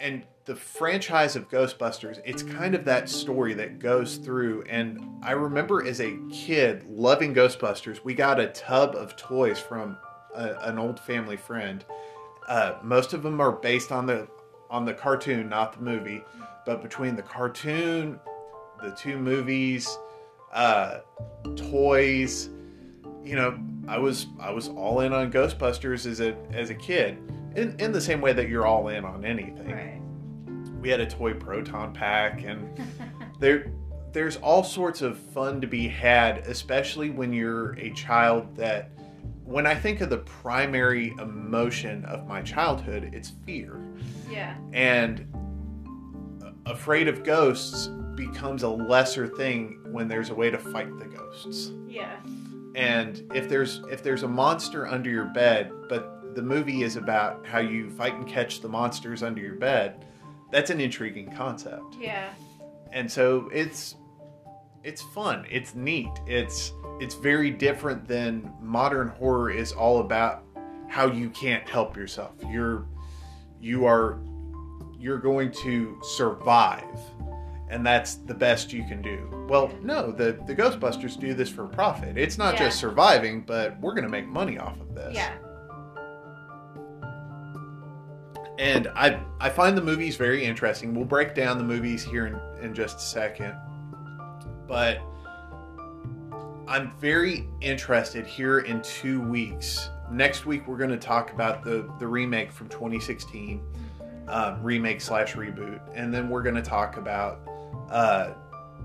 [0.00, 4.64] and the franchise of Ghostbusters, it's kind of that story that goes through.
[4.68, 9.96] And I remember as a kid loving Ghostbusters, we got a tub of toys from
[10.34, 11.84] a, an old family friend.
[12.48, 14.28] Uh, most of them are based on the
[14.70, 16.22] on the cartoon, not the movie.
[16.64, 18.20] But between the cartoon,
[18.82, 19.98] the two movies,
[20.52, 21.00] uh,
[21.56, 22.50] toys,
[23.24, 27.18] you know, I was I was all in on Ghostbusters as a as a kid.
[27.56, 29.99] In, in the same way that you're all in on anything Right.
[30.80, 32.68] We had a toy proton pack and
[33.38, 33.70] there
[34.12, 38.90] there's all sorts of fun to be had especially when you're a child that
[39.44, 43.80] when i think of the primary emotion of my childhood it's fear
[44.30, 44.56] Yeah.
[44.72, 45.26] and
[46.66, 51.72] afraid of ghosts becomes a lesser thing when there's a way to fight the ghosts
[51.86, 52.16] Yeah.
[52.74, 57.44] and if there's if there's a monster under your bed but the movie is about
[57.46, 60.06] how you fight and catch the monsters under your bed
[60.50, 61.96] that's an intriguing concept.
[62.00, 62.30] Yeah.
[62.92, 63.96] and so it's
[64.82, 65.46] it's fun.
[65.50, 66.10] It's neat.
[66.26, 70.42] It's it's very different than modern horror is all about
[70.88, 72.32] how you can't help yourself.
[72.50, 72.86] You're
[73.60, 74.18] you are
[74.98, 76.84] you're going to survive
[77.70, 79.46] and that's the best you can do.
[79.48, 82.16] Well no the the ghostbusters do this for profit.
[82.18, 82.66] It's not Yeah.
[82.66, 85.14] just surviving but we're going to make money off of this.
[85.14, 85.32] Yeah.
[88.60, 90.94] And I I find the movies very interesting.
[90.94, 93.54] We'll break down the movies here in, in just a second,
[94.68, 95.00] but
[96.68, 99.88] I'm very interested here in two weeks.
[100.12, 103.62] Next week we're going to talk about the the remake from 2016,
[104.28, 107.40] um, remake slash reboot, and then we're going to talk about
[107.88, 108.34] uh,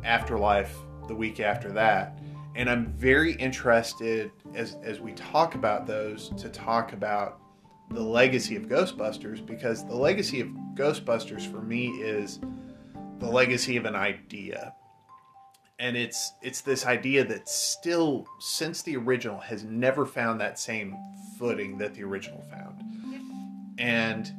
[0.06, 0.74] Afterlife
[1.10, 2.18] the week after that.
[2.56, 7.42] And I'm very interested as as we talk about those to talk about
[7.90, 12.40] the legacy of Ghostbusters because the legacy of Ghostbusters for me is
[13.20, 14.74] the legacy of an idea.
[15.78, 20.96] And it's it's this idea that still since the original has never found that same
[21.38, 22.82] footing that the original found.
[23.78, 24.32] And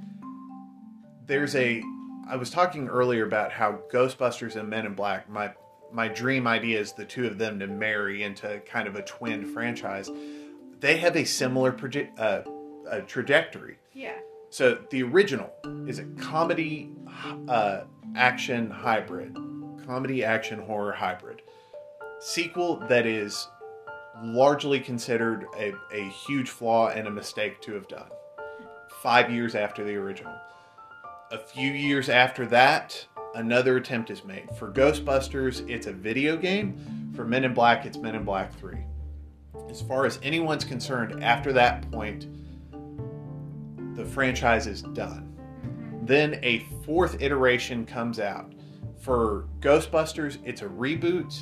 [1.26, 1.82] there's a
[2.28, 5.52] I was talking earlier about how Ghostbusters and Men in Black my
[5.92, 9.46] my dream idea is the two of them to marry into kind of a twin
[9.46, 10.10] franchise.
[10.80, 12.42] They have a similar proje- uh,
[12.90, 13.78] a trajectory.
[13.92, 14.16] Yeah.
[14.50, 15.52] So the original
[15.86, 16.90] is a comedy
[17.48, 17.82] uh,
[18.14, 19.36] action hybrid,
[19.86, 21.42] comedy action horror hybrid.
[22.20, 23.48] Sequel that is
[24.22, 28.08] largely considered a, a huge flaw and a mistake to have done.
[29.02, 30.34] Five years after the original.
[31.32, 34.48] A few years after that, another attempt is made.
[34.58, 37.12] For Ghostbusters, it's a video game.
[37.14, 38.78] For Men in Black, it's Men in Black 3.
[39.68, 42.26] As far as anyone's concerned, after that point,
[43.96, 45.32] the franchise is done.
[46.02, 48.52] Then a fourth iteration comes out.
[49.00, 51.34] For Ghostbusters, it's a reboot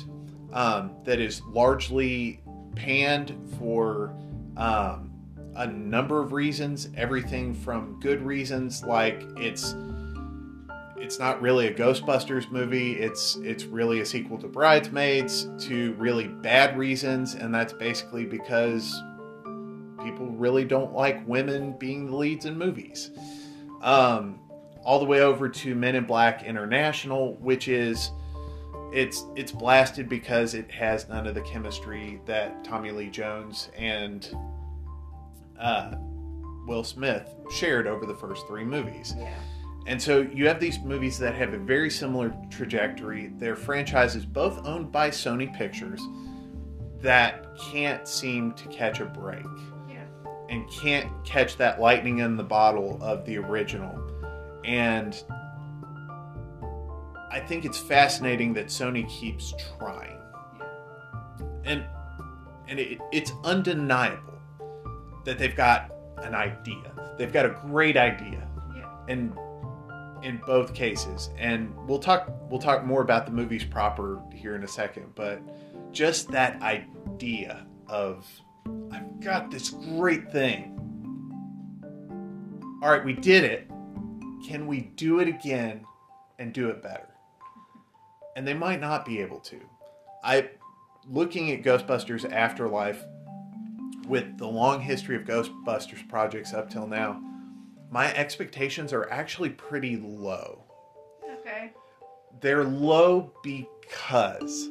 [0.53, 2.41] um, that is largely
[2.75, 4.15] panned for
[4.57, 5.11] um,
[5.55, 6.89] a number of reasons.
[6.95, 9.75] Everything from good reasons, like it's
[10.97, 12.93] it's not really a Ghostbusters movie.
[12.93, 15.47] It's it's really a sequel to Bridesmaids.
[15.67, 18.99] To really bad reasons, and that's basically because
[20.05, 23.11] people really don't like women being the leads in movies.
[23.81, 24.39] Um,
[24.83, 28.11] all the way over to Men in Black International, which is
[28.93, 34.29] it's it's blasted because it has none of the chemistry that Tommy Lee Jones and
[35.59, 35.95] uh,
[36.67, 39.15] Will Smith shared over the first three movies.
[39.17, 39.33] Yeah.
[39.87, 43.31] And so you have these movies that have a very similar trajectory.
[43.37, 46.01] They're franchises both owned by Sony Pictures
[47.01, 49.45] that can't seem to catch a break.
[50.49, 53.99] And can't catch that lightning in the bottle of the original.
[54.63, 55.15] And
[57.31, 60.19] I think it's fascinating that Sony keeps trying.
[61.63, 61.83] And
[62.67, 64.39] and it, it's undeniable
[65.23, 66.91] that they've got an idea.
[67.17, 68.47] They've got a great idea.
[68.75, 68.89] Yeah.
[69.07, 69.37] And
[70.25, 71.29] in both cases.
[71.37, 75.41] And we'll talk we'll talk more about the movies proper here in a second, but
[75.91, 78.27] just that idea of
[78.91, 80.71] I've got this great thing.
[82.81, 83.67] All right, we did it.
[84.47, 85.85] Can we do it again
[86.39, 87.07] and do it better?
[88.35, 89.59] And they might not be able to.
[90.23, 90.49] I
[91.07, 93.03] looking at Ghostbusters Afterlife
[94.07, 97.21] with the long history of Ghostbusters projects up till now,
[97.89, 100.63] my expectations are actually pretty low.
[101.39, 101.71] Okay.
[102.41, 104.69] They're low because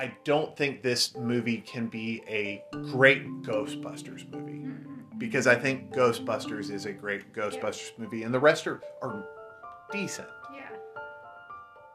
[0.00, 4.60] I don't think this movie can be a great Ghostbusters movie.
[4.60, 5.18] Mm-hmm.
[5.18, 9.26] Because I think Ghostbusters is a great Ghostbusters movie, and the rest are, are
[9.92, 10.28] decent.
[10.54, 10.70] Yeah.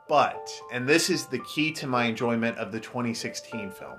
[0.08, 3.98] But, and this is the key to my enjoyment of the 2016 film.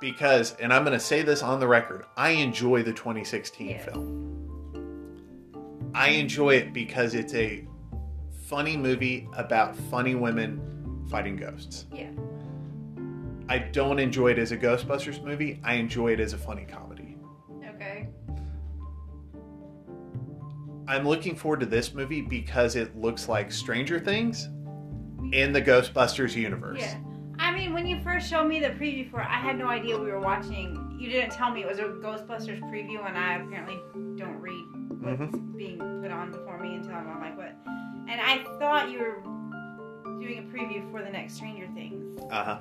[0.00, 3.84] Because, and I'm going to say this on the record, I enjoy the 2016 Yes.
[3.84, 4.26] film.
[5.94, 7.68] I enjoy it because it's a
[8.48, 10.79] funny movie about funny women
[11.10, 11.86] fighting ghosts.
[11.92, 12.10] Yeah.
[13.48, 17.16] I don't enjoy it as a Ghostbusters movie, I enjoy it as a funny comedy.
[17.74, 18.08] Okay.
[20.86, 24.48] I'm looking forward to this movie because it looks like Stranger Things
[25.32, 26.80] in the Ghostbusters universe.
[26.80, 26.98] Yeah.
[27.38, 29.98] I mean, when you first showed me the preview for it, I had no idea
[29.98, 30.96] we were watching.
[31.00, 33.78] You didn't tell me it was a Ghostbusters preview, and I apparently
[34.16, 34.64] don't read
[35.00, 35.56] what's mm-hmm.
[35.56, 37.56] being put on before me until I'm on like what.
[38.08, 39.22] And I thought you were
[40.20, 42.20] doing a preview for the next Stranger Things.
[42.30, 42.58] Uh huh.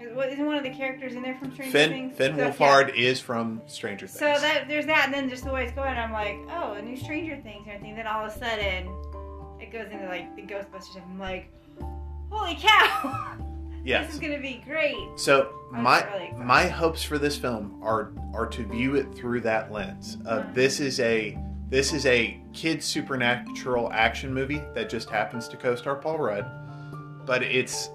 [0.00, 2.16] Isn't one of the characters in there from Stranger Finn Things?
[2.16, 2.50] Finn So, yeah.
[2.52, 4.18] Wolfhard is from Stranger Things.
[4.18, 6.82] So that there's that, and then just the way it's going, I'm like, oh, a
[6.82, 7.96] new Stranger Things and everything.
[7.96, 8.86] Then all of a sudden,
[9.60, 10.82] it goes into like the Ghostbusters.
[10.92, 11.02] stuff.
[11.08, 11.52] I'm like,
[12.30, 13.36] holy cow!
[13.84, 14.06] Yes.
[14.06, 14.96] this is gonna be great.
[15.16, 19.40] So I'm my really my hopes for this film are are to view it through
[19.42, 20.18] that lens.
[20.26, 20.48] Of Uh-huh.
[20.52, 21.38] this is a
[21.70, 26.44] this is a kid supernatural action movie that just happens to co-star Paul Rudd,
[27.28, 27.90] but it's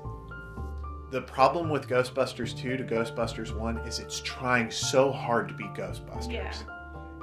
[1.10, 5.66] the problem with Ghostbusters 2 to Ghostbusters 1 is it's trying so hard to be
[5.66, 6.32] Ghostbusters.
[6.32, 6.54] Yeah.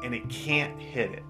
[0.05, 1.23] and it can't hit it.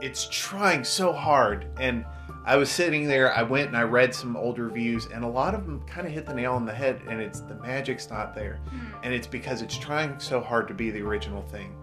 [0.00, 1.66] It's trying so hard.
[1.78, 2.04] And
[2.44, 5.54] I was sitting there, I went and I read some old reviews, and a lot
[5.54, 8.34] of them kind of hit the nail on the head, and it's the magic's not
[8.34, 8.60] there.
[8.66, 8.96] Mm-hmm.
[9.02, 11.76] And it's because it's trying so hard to be the original thing.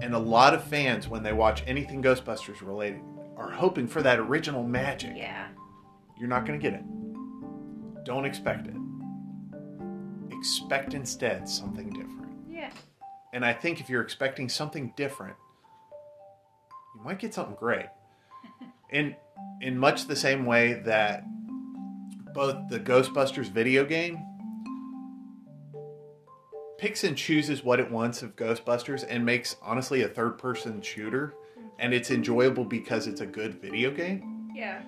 [0.00, 3.00] And a lot of fans, when they watch anything Ghostbusters related,
[3.36, 5.12] are hoping for that original magic.
[5.16, 5.48] Yeah.
[6.18, 6.84] You're not going to get it.
[8.10, 8.74] Don't expect it.
[10.32, 12.32] Expect instead something different.
[12.48, 12.70] Yeah.
[13.32, 15.36] And I think if you're expecting something different,
[16.96, 17.86] you might get something great.
[18.90, 19.14] In
[19.60, 21.22] in much the same way that
[22.34, 24.18] both the Ghostbusters video game
[26.78, 31.34] picks and chooses what it wants of Ghostbusters and makes honestly a third person shooter
[31.56, 31.68] mm-hmm.
[31.78, 34.50] and it's enjoyable because it's a good video game.
[34.52, 34.82] Yeah.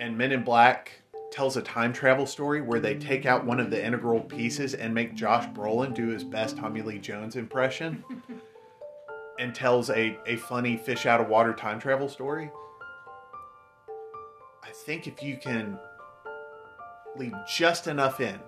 [0.00, 1.03] And Men in Black
[1.34, 4.94] tells a time travel story where they take out one of the integral pieces and
[4.94, 8.04] make Josh Brolin do his best Tommy Lee Jones impression
[9.40, 12.52] and tells a, a funny fish out of water time travel story.
[14.62, 15.76] I think if you can
[17.16, 18.38] leave just enough in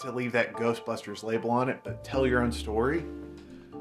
[0.00, 3.06] to leave that Ghostbusters label on it, but tell your own story,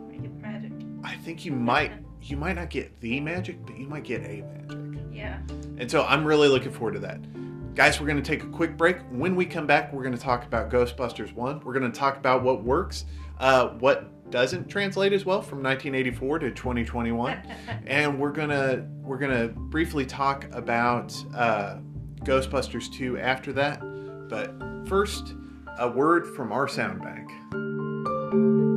[0.07, 0.71] Make it magic.
[1.03, 4.41] I think you might you might not get the magic, but you might get a
[4.41, 5.01] magic.
[5.11, 5.39] Yeah.
[5.77, 7.19] And so I'm really looking forward to that.
[7.75, 8.97] Guys, we're going to take a quick break.
[9.09, 11.61] When we come back, we're going to talk about Ghostbusters 1.
[11.61, 13.05] We're going to talk about what works,
[13.39, 17.41] uh, what doesn't translate as well from 1984 to 2021.
[17.87, 21.77] and we're going to we're to briefly talk about uh,
[22.19, 23.79] Ghostbusters 2 after that.
[24.29, 24.53] But
[24.87, 25.33] first,
[25.79, 28.72] a word from our sound bank.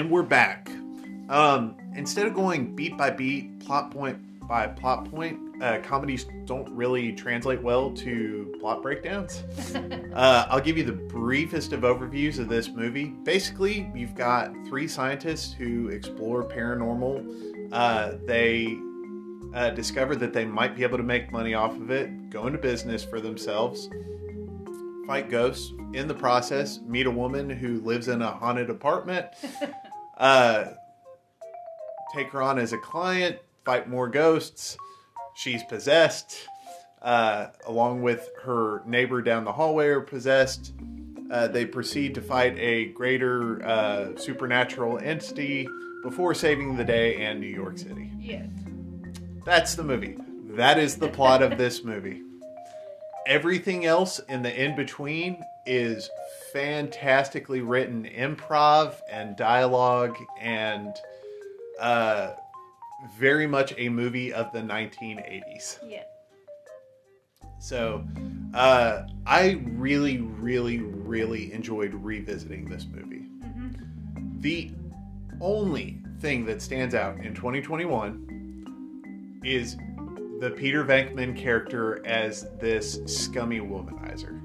[0.00, 0.70] And we're back.
[1.28, 6.74] Um, instead of going beat by beat, plot point by plot point, uh, comedies don't
[6.74, 9.44] really translate well to plot breakdowns.
[10.14, 13.08] uh, I'll give you the briefest of overviews of this movie.
[13.24, 17.68] Basically, you've got three scientists who explore paranormal.
[17.70, 18.78] Uh, they
[19.52, 22.58] uh, discover that they might be able to make money off of it, go into
[22.58, 23.90] business for themselves,
[25.06, 25.74] fight ghosts.
[25.92, 29.26] In the process, meet a woman who lives in a haunted apartment.
[30.20, 30.74] Uh,
[32.14, 34.76] take her on as a client, fight more ghosts.
[35.34, 36.46] She's possessed,
[37.00, 40.74] uh, along with her neighbor down the hallway are possessed.
[41.30, 45.66] Uh, they proceed to fight a greater uh, supernatural entity
[46.02, 48.10] before saving the day and New York City.
[48.18, 48.48] Yes.
[49.46, 50.18] That's the movie.
[50.50, 52.20] That is the plot of this movie.
[53.26, 56.10] Everything else in the in between is
[56.52, 60.94] fantastically written improv and dialogue and
[61.80, 62.32] uh,
[63.16, 65.78] very much a movie of the 1980s.
[65.86, 66.02] Yeah.
[67.60, 68.04] So
[68.54, 73.22] uh, I really, really, really enjoyed revisiting this movie.
[74.40, 74.72] The
[75.40, 79.76] only thing that stands out in 2021 is
[80.40, 84.39] the Peter Venkman character as this scummy womanizer,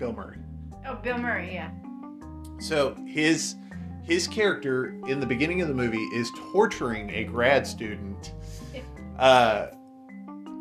[0.00, 0.38] Bill Murray.
[0.86, 1.52] Oh, Bill Murray.
[1.52, 1.70] Yeah.
[2.58, 3.56] So his
[4.02, 8.32] his character in the beginning of the movie is torturing a grad student
[9.18, 9.66] uh,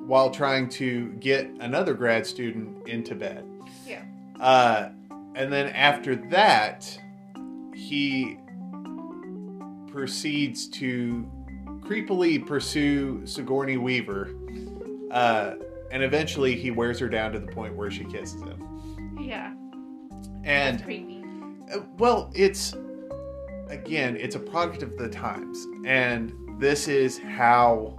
[0.05, 3.45] while trying to get another grad student into bed.
[3.87, 4.03] Yeah.
[4.39, 4.89] Uh,
[5.35, 6.99] and then after that,
[7.73, 8.37] he
[9.87, 11.31] proceeds to
[11.79, 14.31] creepily pursue Sigourney Weaver.
[15.09, 15.53] Uh,
[15.91, 18.78] and eventually he wears her down to the point where she kisses him.
[19.19, 19.53] Yeah.
[20.43, 21.23] And creepy.
[21.73, 22.73] uh, Well, it's
[23.67, 27.95] again, it's a product of the times, and this is how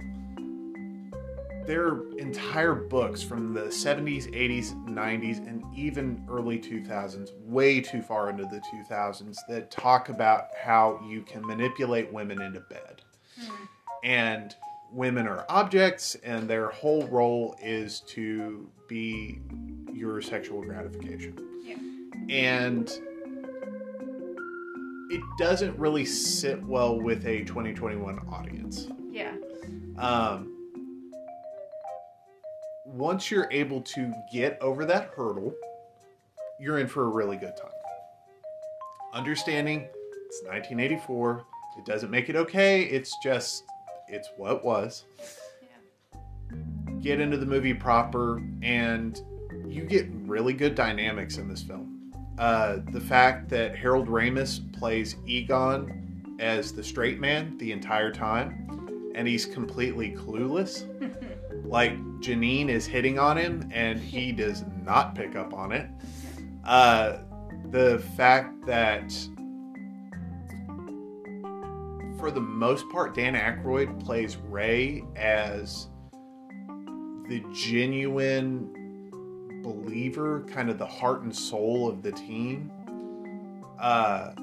[1.65, 8.01] there are entire books from the 70s, 80s, 90s, and even early 2000s, way too
[8.01, 13.03] far into the 2000s, that talk about how you can manipulate women into bed.
[14.03, 14.55] And
[14.91, 19.39] women are objects, and their whole role is to be
[19.93, 21.77] your sexual gratification Yeah.
[22.29, 22.89] and
[25.09, 28.87] it doesn't really sit well with a 2021 audience.
[29.11, 29.33] Yeah.
[29.97, 30.47] Um,
[32.85, 35.53] once you're able to get over that hurdle,
[36.59, 37.71] you're in for a really good time.
[39.13, 39.81] Understanding
[40.27, 41.45] it's 1984,
[41.77, 43.63] it doesn't make it okay, it's just,
[44.11, 45.05] it's what was.
[47.01, 49.19] Get into the movie proper, and
[49.67, 52.13] you get really good dynamics in this film.
[52.37, 59.11] Uh, the fact that Harold Ramis plays Egon as the straight man the entire time,
[59.15, 60.87] and he's completely clueless.
[61.65, 65.89] like Janine is hitting on him, and he does not pick up on it.
[66.63, 67.17] Uh,
[67.71, 69.11] the fact that,
[72.21, 75.87] for the most part, Dan Aykroyd plays Ray as
[77.27, 78.71] the genuine
[79.63, 82.71] believer, kind of the heart and soul of the team.
[83.79, 84.33] Uh,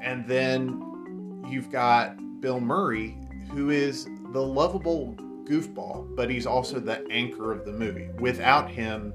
[0.00, 3.18] and then you've got Bill Murray,
[3.50, 8.10] who is the lovable goofball, but he's also the anchor of the movie.
[8.20, 9.12] Without him,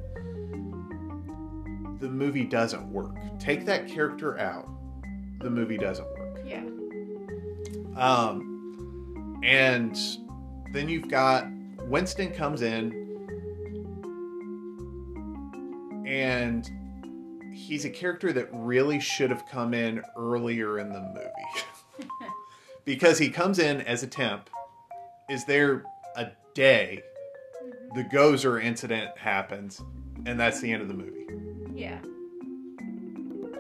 [2.02, 3.16] the movie doesn't work.
[3.40, 4.68] Take that character out,
[5.40, 6.42] the movie doesn't work.
[6.46, 6.66] Yeah.
[7.98, 9.98] Um, and
[10.74, 11.48] then you've got
[11.88, 12.92] Winston comes in,
[16.06, 16.70] and
[17.54, 22.10] he's a character that really should have come in earlier in the movie.
[22.86, 24.50] because he comes in as a temp,
[25.30, 25.84] is there
[26.16, 27.02] a day,
[27.96, 29.82] the Gozer incident happens,
[30.26, 31.26] and that's the end of the movie.
[31.74, 32.00] Yeah.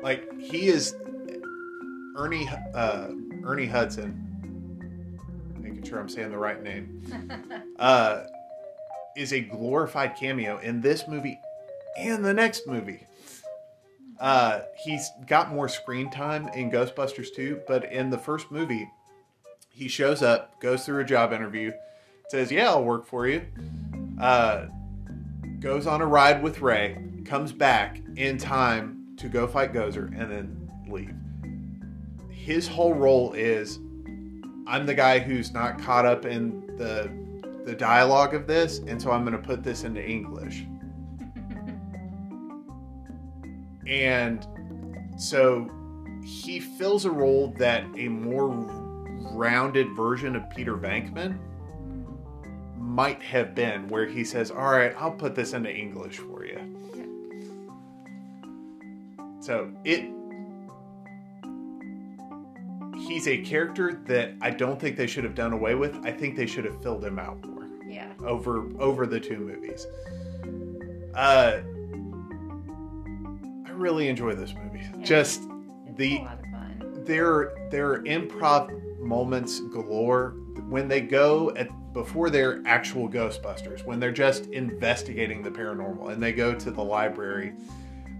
[0.01, 0.95] Like he is
[2.15, 3.09] Ernie uh,
[3.43, 4.26] Ernie Hudson.
[5.87, 7.03] Sure I'm saying the right name.
[7.79, 8.25] Uh,
[9.15, 11.39] is a glorified cameo in this movie
[11.95, 13.05] and the next movie.
[14.19, 18.89] Uh, he's got more screen time in Ghostbusters 2, but in the first movie,
[19.69, 21.71] he shows up, goes through a job interview,
[22.29, 23.43] says, "Yeah, I'll work for you."
[24.19, 24.65] Uh,
[25.59, 30.31] goes on a ride with Ray, comes back in time to go fight Gozer, and
[30.31, 31.13] then leave.
[32.31, 33.77] His whole role is,
[34.67, 37.09] I'm the guy who's not caught up in the
[37.65, 40.65] the dialogue of this, and so I'm going to put this into English.
[43.85, 44.47] And
[45.17, 45.69] so
[46.23, 48.47] he fills a role that a more
[49.33, 51.37] rounded version of Peter Venkman
[52.77, 56.59] might have been, where he says, All right, I'll put this into English for you.
[59.41, 60.16] So it.
[63.07, 65.95] He's a character that I don't think they should have done away with.
[66.03, 68.11] I think they should have filled him out more Yeah.
[68.25, 69.87] over over the two movies.
[71.15, 71.61] Uh,
[73.65, 74.79] I really enjoy this movie.
[74.81, 75.03] Yeah.
[75.03, 75.41] Just
[75.87, 77.03] It's the a lot of fun.
[77.05, 80.31] there there are improv moments galore
[80.69, 86.21] when they go at before they're actual ghostbusters when they're just investigating the paranormal and
[86.21, 87.53] they go to the library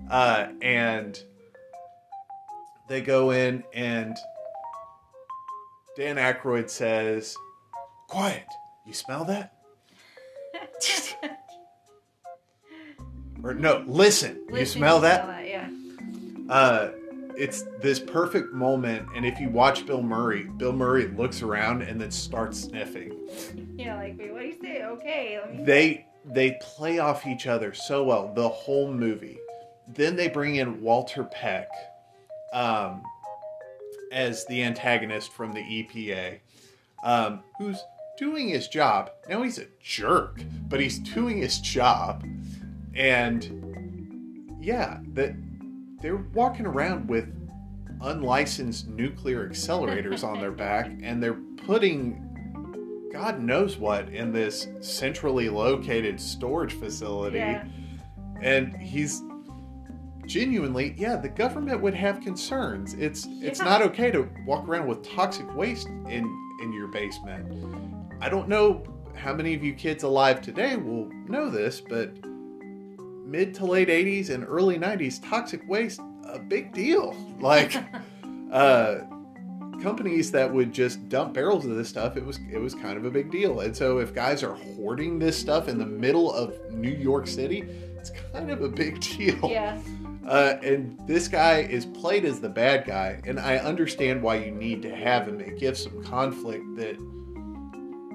[0.10, 1.22] uh, and
[2.88, 4.16] they go in and
[5.98, 7.36] Dan Aykroyd says,
[8.08, 8.46] "Quiet!
[8.86, 9.54] You smell that?"
[13.44, 14.44] or no, listen!
[14.48, 15.48] You Listen, smell that?
[15.48, 15.70] Yeah.
[16.50, 16.92] uh,
[17.36, 22.00] it's this perfect moment, and if you watch Bill Murray, Bill Murray looks around and
[22.00, 23.14] then starts sniffing.
[23.76, 24.84] Yeah, like, wait, what do you say?
[24.84, 25.64] Okay, let me.
[25.64, 29.40] They they play off each other so well the whole movie.
[29.88, 31.70] Then they bring in Walter Peck
[32.54, 33.02] um,
[34.18, 36.40] as the antagonist from the EPA,
[37.04, 37.80] um, who's
[38.18, 39.12] doing his job.
[39.30, 42.26] Now he's a jerk, but he's doing his job,
[42.96, 45.36] and yeah, that
[46.02, 47.32] they're walking around with
[48.02, 52.24] unlicensed nuclear accelerators on their back, and they're putting
[53.14, 57.38] God knows what in this centrally located storage facility.
[57.38, 57.66] Yeah.
[58.42, 59.22] And he's
[60.28, 62.94] genuinely, yeah, the government would have concerns.
[62.94, 66.26] It's it's not okay to walk around with toxic waste in
[66.62, 68.14] in your basement.
[68.22, 68.84] I don't know
[69.16, 72.14] how many of you kids alive today will know this, but
[73.26, 77.16] mid to late 80s and early 90s toxic waste a big deal.
[77.40, 77.76] Like
[78.52, 79.00] uh
[79.82, 83.06] companies that would just dump barrels of this stuff, it was it was kind of
[83.06, 83.60] a big deal.
[83.60, 87.64] And so if guys are hoarding this stuff in the middle of New York City,
[87.98, 89.50] it's kind of a big deal.
[89.50, 89.80] Yeah.
[90.28, 94.52] Uh, and this guy is played as the bad guy, and I understand why you
[94.52, 95.40] need to have him.
[95.40, 96.98] It gives some conflict that,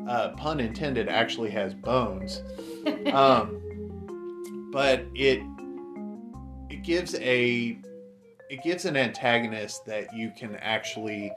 [0.06, 2.42] uh, pun intended, actually has bones.
[3.12, 5.42] Um, but it
[6.70, 7.78] it gives a
[8.48, 11.32] it gives an antagonist that you can actually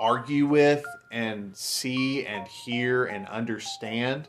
[0.00, 4.28] argue with and see and hear and understand.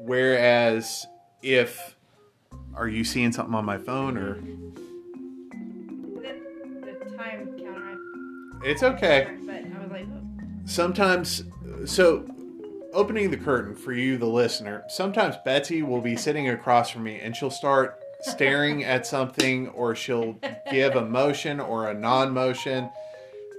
[0.00, 1.06] Whereas
[1.42, 1.96] if
[2.80, 4.40] are you seeing something on my phone or
[6.22, 6.34] the,
[6.82, 7.98] the time counter.
[8.64, 9.36] it's okay.
[9.44, 10.20] But I was like, oh.
[10.64, 11.44] sometimes
[11.84, 12.26] so
[12.94, 17.20] opening the curtain for you the listener sometimes betsy will be sitting across from me
[17.20, 20.36] and she'll start staring at something or she'll
[20.72, 22.90] give a motion or a non-motion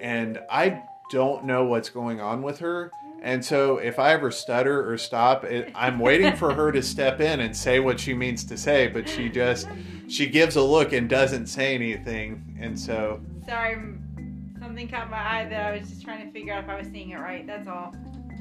[0.02, 4.90] and i don't know what's going on with her and so if i ever stutter
[4.92, 8.44] or stop it, i'm waiting for her to step in and say what she means
[8.44, 9.68] to say but she just
[10.08, 13.78] she gives a look and doesn't say anything and so sorry.
[14.60, 16.88] Something caught my eye that I was just trying to figure out if I was
[16.88, 17.48] seeing it right.
[17.48, 17.96] That's all.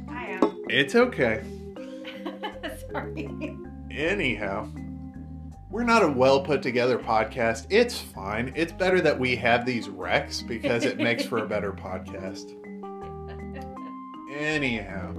[0.08, 0.64] I am.
[0.68, 1.42] it's okay
[2.90, 3.56] sorry.
[3.90, 4.68] Anyhow,
[5.70, 7.66] we're not a well put together podcast.
[7.70, 8.52] It's fine.
[8.54, 12.54] It's better that we have these wrecks because it makes for a better podcast.
[14.30, 15.12] Anyhow,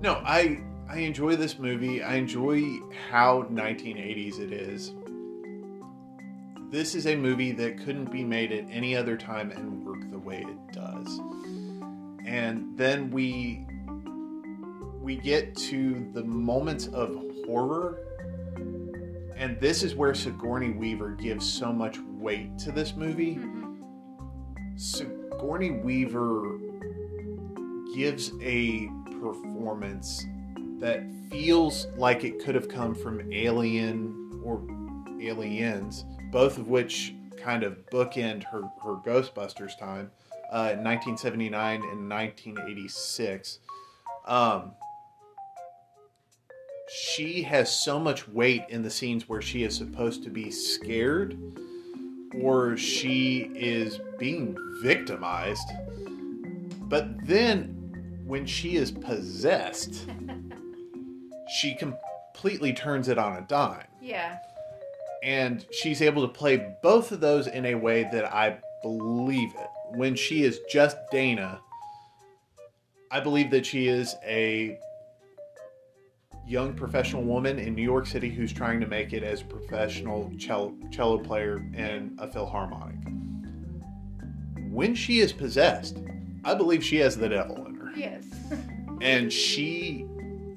[0.00, 2.02] no, I I enjoy this movie.
[2.02, 2.62] I enjoy
[3.10, 4.92] how 1980s it is.
[6.70, 10.18] This is a movie that couldn't be made at any other time and work the
[10.18, 11.20] way it does.
[12.24, 13.66] And then we
[15.00, 17.98] we get to the moments of horror
[19.36, 23.36] and this is where Sigourney Weaver gives so much weight to this movie.
[23.36, 23.78] Mhm.
[24.76, 26.58] Sigourney Weaver
[27.94, 28.88] gives a
[29.20, 30.26] performance
[30.78, 34.62] that feels like it could have come from Alien or
[35.20, 40.10] Aliens, both of which kind of bookend her, her Ghostbusters time
[40.52, 43.58] uh, in 1979 and 1986.
[44.26, 44.72] Um,
[46.92, 51.38] she has so much weight in the scenes where she is supposed to be scared
[52.40, 55.68] or she is being victimized.
[56.88, 57.79] But then
[58.30, 60.06] when she is possessed,
[61.60, 63.88] she completely turns it on a dime.
[64.00, 64.38] Yeah.
[65.24, 69.66] And she's able to play both of those in a way that I believe it.
[69.96, 71.60] When she is just Dana,
[73.10, 74.78] I believe that she is a
[76.46, 80.32] young professional woman in New York City who's trying to make it as a professional
[80.38, 82.96] cello, cello player in a philharmonic.
[84.70, 85.98] when she is possessed,
[86.44, 87.69] I believe she has the devil.
[87.96, 88.24] Yes.
[89.00, 90.06] and she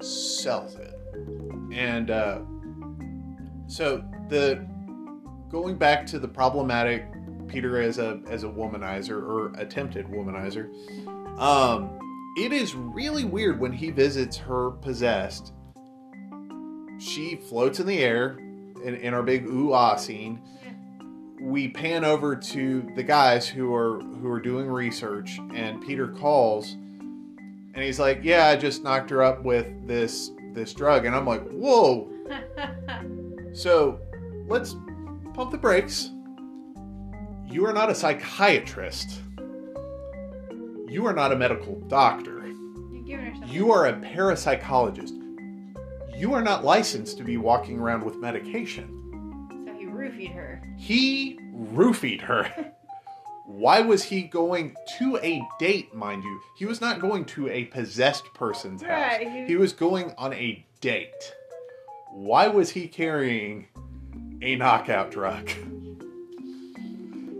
[0.00, 0.98] sells it.
[1.72, 2.40] And uh,
[3.66, 4.66] so the
[5.50, 7.06] going back to the problematic
[7.48, 10.68] Peter as a as a womanizer or attempted womanizer,
[11.38, 11.98] um,
[12.36, 15.52] it is really weird when he visits her possessed.
[16.98, 18.38] She floats in the air
[18.84, 20.40] in, in our big ooh ah scene.
[21.40, 26.76] We pan over to the guys who are who are doing research, and Peter calls,
[27.74, 31.26] and he's like, "Yeah, I just knocked her up with this this drug," and I'm
[31.26, 32.10] like, "Whoa!"
[33.54, 34.00] So
[34.48, 34.74] let's
[35.32, 36.10] pump the brakes.
[37.46, 39.20] You are not a psychiatrist.
[40.88, 42.44] You are not a medical doctor.
[42.92, 43.46] You're giving her.
[43.46, 45.12] You are a parapsychologist.
[46.18, 48.88] You are not licensed to be walking around with medication.
[49.66, 50.62] So he roofied her.
[50.76, 52.72] He roofied her.
[53.46, 56.40] Why was he going to a date, mind you?
[56.56, 58.90] He was not going to a possessed person's house.
[58.90, 61.34] Right, he- He was going on a date.
[62.10, 63.66] Why was he carrying
[64.40, 65.50] a knockout drug?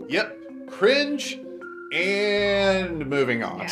[0.07, 0.37] Yep,
[0.67, 1.39] cringe
[1.93, 3.59] and moving on.
[3.61, 3.67] Yeah.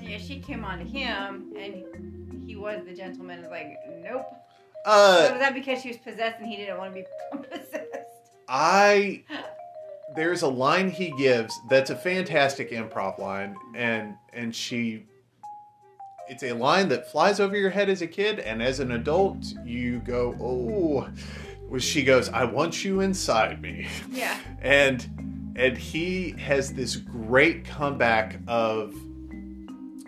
[0.00, 3.42] Yeah, she came on to him, and he was the gentleman.
[3.42, 4.24] Was like, nope.
[4.86, 7.86] Uh, So was that because she was possessed and he didn't want to be possessed?
[8.48, 9.22] I
[10.14, 15.06] there's a line he gives that's a fantastic improv line and and she
[16.28, 19.44] it's a line that flies over your head as a kid and as an adult
[19.64, 21.08] you go oh
[21.68, 24.38] well, she goes i want you inside me Yeah.
[24.60, 25.08] and
[25.56, 28.94] and he has this great comeback of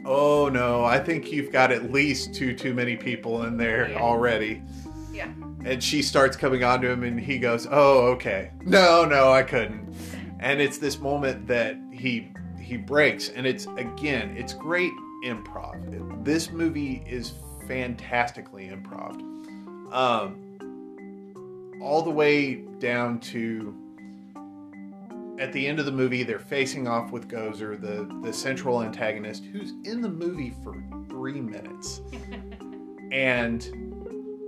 [0.06, 4.00] oh no i think you've got at least two too many people in there Yeah.
[4.00, 4.62] already
[5.14, 5.28] Yeah.
[5.64, 8.50] and she starts coming on to him and he goes oh okay.
[8.62, 9.94] No no i couldn't.
[10.40, 13.28] And it's this moment that he he breaks.
[13.28, 14.92] And it's again it's great
[15.24, 16.24] improv.
[16.24, 17.32] This movie is
[17.68, 19.14] fantastically improv.
[19.92, 20.40] Um
[21.82, 23.74] all the way down to
[25.38, 29.44] at the end of the movie they're facing off with gozer the the central antagonist
[29.44, 30.74] who's in the movie for
[31.08, 32.00] three minutes.
[33.12, 33.83] And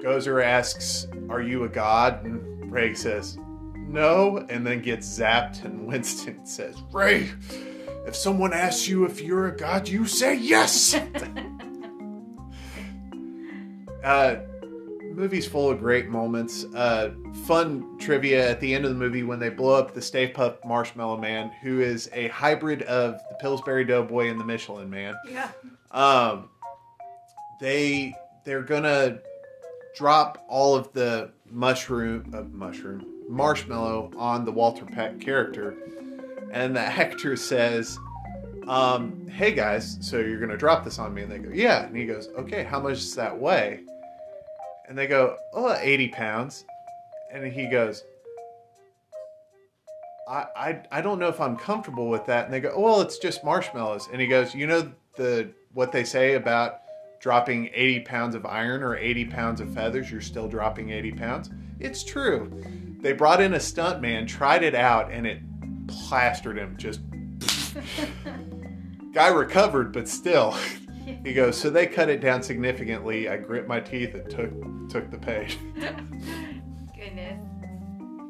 [0.07, 2.22] Gozer asks, Are you a god?
[2.24, 3.36] And Ray says,
[3.74, 7.28] No, and then gets zapped, and Winston says, Ray,
[8.07, 10.94] if someone asks you if you're a god, you say yes!
[14.04, 14.36] uh,
[15.12, 16.64] movie's full of great moments.
[16.72, 17.11] Uh,
[17.44, 20.64] fun trivia at the end of the movie when they blow up the Stay Puft
[20.64, 25.50] Marshmallow Man, who is a hybrid of the Pillsbury Doughboy and the Michelin Man Yeah.
[25.90, 26.48] um,
[27.61, 29.18] they they're gonna
[29.97, 35.74] drop all of the mushroom uh, mushroom marshmallow on the Walter Peck character,
[36.53, 37.99] and the actor says,
[38.68, 41.97] um, "Hey guys, so you're gonna drop this on me?" And they go, "Yeah," and
[41.97, 43.80] he goes, "Okay, how much does that weigh?"
[44.88, 46.64] And they go, "Oh, 80 pounds,"
[47.32, 48.05] and he goes.
[50.28, 52.47] I, I, I don't know if I'm comfortable with that.
[52.47, 54.09] And they go, well, it's just marshmallows.
[54.11, 56.80] And he goes, you know the what they say about
[57.20, 61.50] dropping 80 pounds of iron or 80 pounds of feathers, you're still dropping 80 pounds.
[61.78, 62.50] It's true.
[63.00, 65.40] They brought in a stunt man, tried it out, and it
[65.86, 66.76] plastered him.
[66.76, 67.00] Just
[69.12, 70.56] guy recovered, but still.
[71.24, 73.28] He goes, so they cut it down significantly.
[73.28, 74.50] I grit my teeth and took
[74.88, 75.56] took the page.
[76.96, 77.40] Goodness.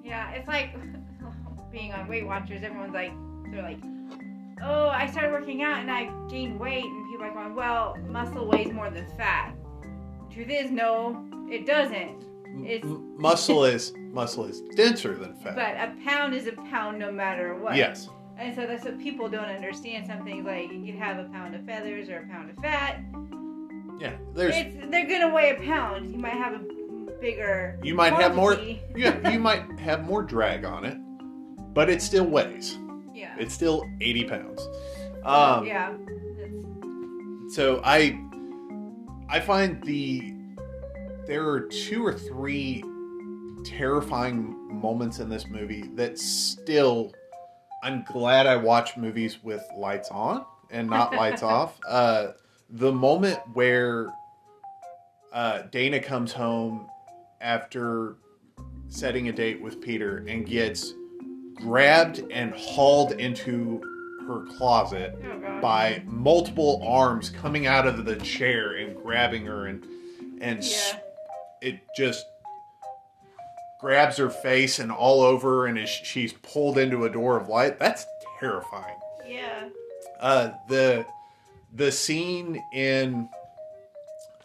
[0.05, 0.77] Yeah, it's like
[1.73, 2.63] being on Weight Watchers.
[2.63, 3.13] Everyone's like,
[3.51, 3.79] they're like,
[4.63, 8.47] oh, I started working out and I gained weight, and people are going, well, muscle
[8.47, 9.55] weighs more than fat.
[10.31, 12.25] Truth is, no, it doesn't.
[12.65, 15.57] It's M- muscle is muscle is denser than fat.
[15.57, 17.77] but a pound is a pound no matter what.
[17.77, 18.09] yes.
[18.39, 20.07] And so that's what people don't understand.
[20.07, 23.01] Something like you could have a pound of feathers or a pound of fat.
[23.99, 24.13] Yeah.
[24.35, 26.11] There's It's they're gonna weigh a pound.
[26.13, 26.59] You might have a
[27.21, 27.79] bigger.
[27.83, 28.59] You might have more.
[28.97, 30.97] Yeah, you might have more drag on it,
[31.75, 32.79] but it still weighs.
[33.15, 33.35] Yeah.
[33.39, 34.67] It's still eighty pounds.
[35.25, 35.93] Um, yeah.
[37.49, 38.19] So I,
[39.29, 40.35] I find the
[41.27, 42.85] there are two or three
[43.65, 47.13] terrifying moments in this movie that still.
[47.83, 51.79] I'm glad I watch movies with lights on and not lights off.
[51.87, 52.29] Uh,
[52.71, 54.13] the moment where
[55.33, 56.89] uh, Dana comes home
[57.41, 58.17] after
[58.89, 60.95] setting a date with Peter and gets
[61.57, 63.81] grabbed and hauled into
[64.27, 69.85] her closet oh by multiple arms coming out of the chair and grabbing her and
[70.41, 70.99] and Yeah.
[71.63, 72.27] it just
[73.81, 77.79] grabs her face and all over and is she's pulled into a door of light
[77.79, 78.05] that's
[78.41, 78.97] terrifying.
[79.27, 79.69] Yeah.
[80.21, 81.07] Uh, the
[81.75, 83.29] the scene in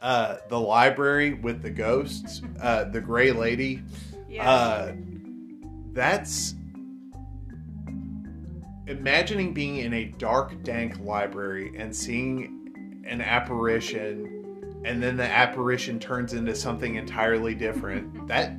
[0.02, 3.82] uh, the library with the ghosts, uh, the gray lady.
[4.28, 4.50] Yeah.
[4.50, 4.94] Uh,
[5.94, 6.56] that's
[8.88, 16.00] imagining being in a dark, dank library and seeing an apparition, and then the apparition
[16.00, 18.28] turns into something entirely different.
[18.28, 18.54] that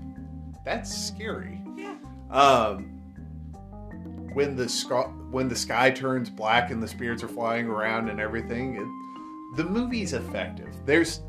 [0.64, 1.60] that's scary.
[1.76, 1.96] yeah.
[2.30, 2.92] Um,
[4.34, 8.20] when the sky when the sky turns black and the spirits are flying around and
[8.20, 10.74] everything, it, the movie's effective.
[10.86, 11.20] There's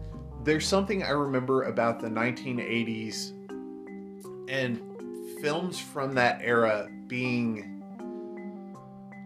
[0.44, 3.32] there's something I remember about the 1980s
[4.50, 4.82] and
[5.42, 7.73] films from that era being.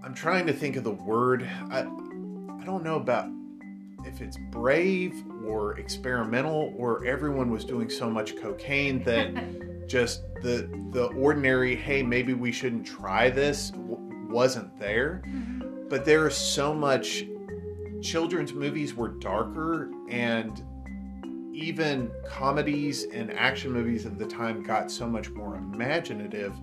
[0.03, 1.47] I'm trying to think of the word.
[1.69, 3.29] I I don't know about
[4.05, 10.69] if it's brave or experimental or everyone was doing so much cocaine that just the
[10.91, 13.97] the ordinary hey maybe we shouldn't try this w-
[14.29, 15.87] wasn't there mm-hmm.
[15.89, 17.25] but there is so much
[18.01, 20.63] children's movies were darker and
[21.53, 26.53] even comedies and action movies of the time got so much more imaginative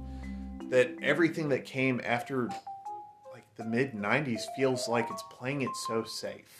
[0.69, 2.49] that everything that came after
[3.57, 6.59] the mid 90s feels like it's playing it so safe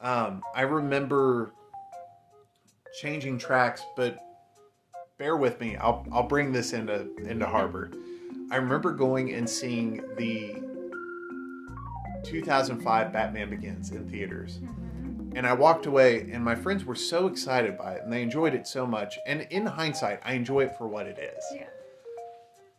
[0.00, 1.52] um, i remember
[3.00, 4.18] changing tracks but
[5.18, 5.76] bear with me.
[5.76, 7.90] I'll I'll bring this into into harbor.
[8.50, 10.54] I remember going and seeing the
[12.24, 14.60] 2005 Batman Begins in theaters.
[15.34, 18.54] And I walked away and my friends were so excited by it and they enjoyed
[18.54, 19.18] it so much.
[19.26, 21.44] And in hindsight, I enjoy it for what it is.
[21.54, 21.66] Yeah.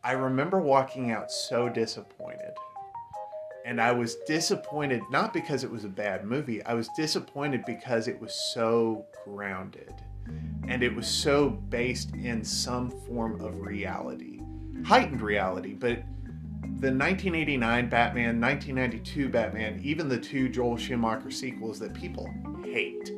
[0.03, 2.53] I remember walking out so disappointed.
[3.68, 6.63] And I was disappointed not because it was a bad movie.
[6.63, 9.93] I was disappointed because it was so grounded
[10.70, 14.39] and it was so based in some form of reality,
[14.86, 15.74] heightened reality.
[15.74, 15.97] But
[16.80, 23.11] the 1989 Batman, 1992 Batman, even the two Joel Schumacher sequels that people hate,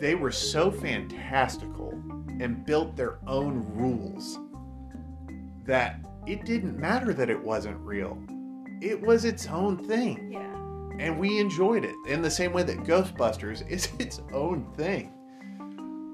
[0.00, 1.90] they were so fantastical
[2.40, 4.40] and built their own rules
[5.66, 8.20] that it didn't matter that it wasn't real.
[8.82, 10.54] It was its own thing Yeah.
[10.98, 15.12] and we enjoyed it in the same way that Ghostbusters is its own thing.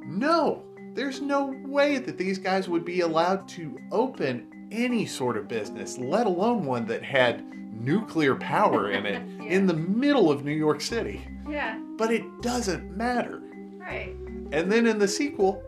[0.07, 0.63] No,
[0.95, 5.99] there's no way that these guys would be allowed to open any sort of business,
[5.99, 9.45] let alone one that had nuclear power in it Yeah.
[9.51, 11.21] in the middle of New York City.
[11.49, 11.79] Yeah.
[11.97, 13.43] But it doesn't matter.
[13.79, 14.15] Right.
[14.53, 15.63] And then in the sequel,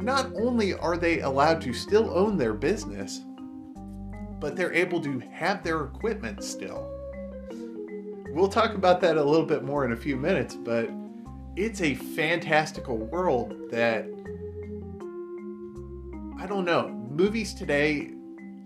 [0.00, 3.22] not only are they allowed to still own their business,
[4.40, 6.90] but they're able to have their equipment still.
[8.30, 10.90] We'll talk about that a little bit more in a few minutes, but
[11.56, 14.06] it's a fantastical world that
[16.40, 16.88] I don't know.
[17.10, 18.10] Movies today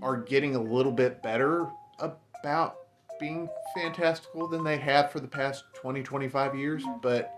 [0.02, 1.68] are getting a little bit better
[2.00, 2.78] about
[3.20, 7.34] being fantastical than they have for the past 20, 25 years, but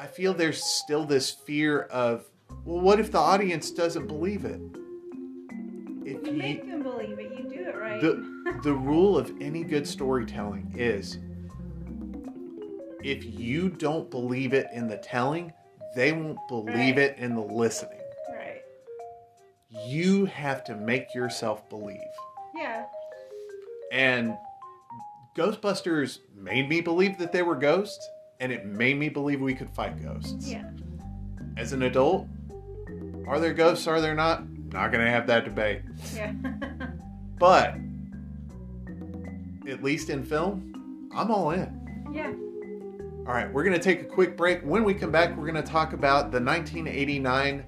[0.00, 2.24] I feel there's still this fear of,
[2.64, 4.60] well, what if the audience doesn't believe it?
[6.16, 7.30] If You you, make them believe it.
[7.32, 8.00] You do it right.
[8.00, 11.18] the the rule of any good storytelling is
[13.02, 15.52] if you don't believe it in the telling,
[15.94, 16.98] they won't believe Right.
[16.98, 18.00] it in the listening.
[18.34, 18.62] right.
[19.86, 21.98] You have to make yourself believe.
[22.56, 22.86] Yeah.
[23.92, 24.36] And
[25.36, 28.06] Ghostbusters made me believe that they were ghosts,
[28.40, 30.48] and it made me believe we could fight ghosts.
[30.48, 30.68] Yeah.
[31.56, 32.26] As an adult,
[33.26, 33.86] are there ghosts?
[33.86, 34.42] Are there not?
[34.72, 35.82] Not gonna have that debate.
[36.14, 36.32] Yeah.
[37.38, 37.76] But
[39.68, 42.08] at least in film, I'm all in.
[42.12, 42.32] yeah.
[43.28, 44.62] All right, we're gonna take a quick break.
[44.62, 47.64] When we come back, we're gonna talk about the 1989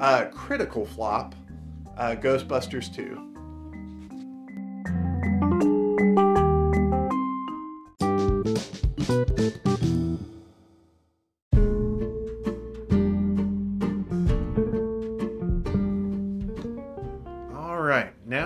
[0.00, 1.36] uh, critical flop,
[1.96, 3.23] uh, Ghostbusters 2.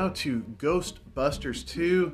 [0.09, 2.13] Now to Ghostbusters 2,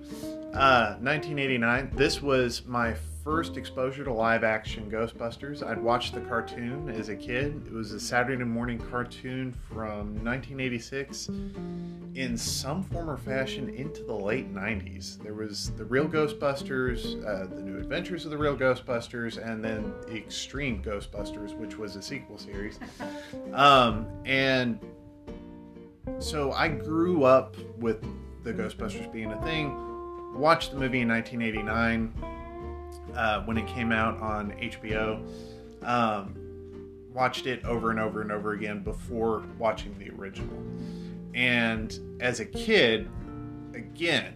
[0.52, 1.92] uh, 1989.
[1.94, 5.64] This was my first exposure to live action Ghostbusters.
[5.64, 7.62] I'd watched the cartoon as a kid.
[7.66, 11.28] It was a Saturday morning cartoon from 1986
[12.14, 15.22] in some form or fashion into the late 90s.
[15.22, 19.94] There was the real Ghostbusters, uh, the new adventures of the real Ghostbusters, and then
[20.12, 22.78] Extreme Ghostbusters, which was a sequel series.
[23.52, 24.80] Um, and
[26.18, 28.04] so I grew up with
[28.42, 29.74] the Ghostbusters being a thing.
[30.38, 32.12] Watched the movie in 1989
[33.14, 35.24] uh, when it came out on HBO.
[35.82, 36.34] Um,
[37.12, 40.56] watched it over and over and over again before watching the original.
[41.34, 43.08] and as a kid,
[43.74, 44.34] again,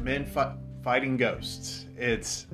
[0.00, 1.86] men fi- fighting ghosts.
[1.96, 2.46] It's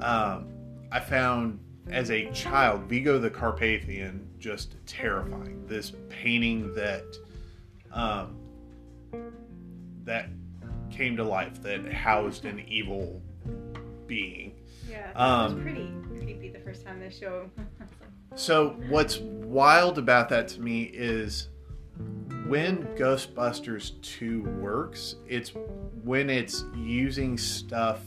[0.00, 0.48] um,
[0.90, 1.58] I found
[1.90, 5.66] as a child Vigo the Carpathian just terrifying.
[5.66, 7.04] This painting that
[7.92, 8.36] um,
[10.04, 10.28] that
[10.90, 13.20] came to life that housed an evil
[14.06, 14.54] being.
[14.88, 17.50] Yeah, it Um, was pretty creepy the first time they showed.
[18.34, 21.50] So what's wild about that to me is
[22.46, 25.52] when Ghostbusters 2 works, it's
[26.02, 28.00] when it's using stuff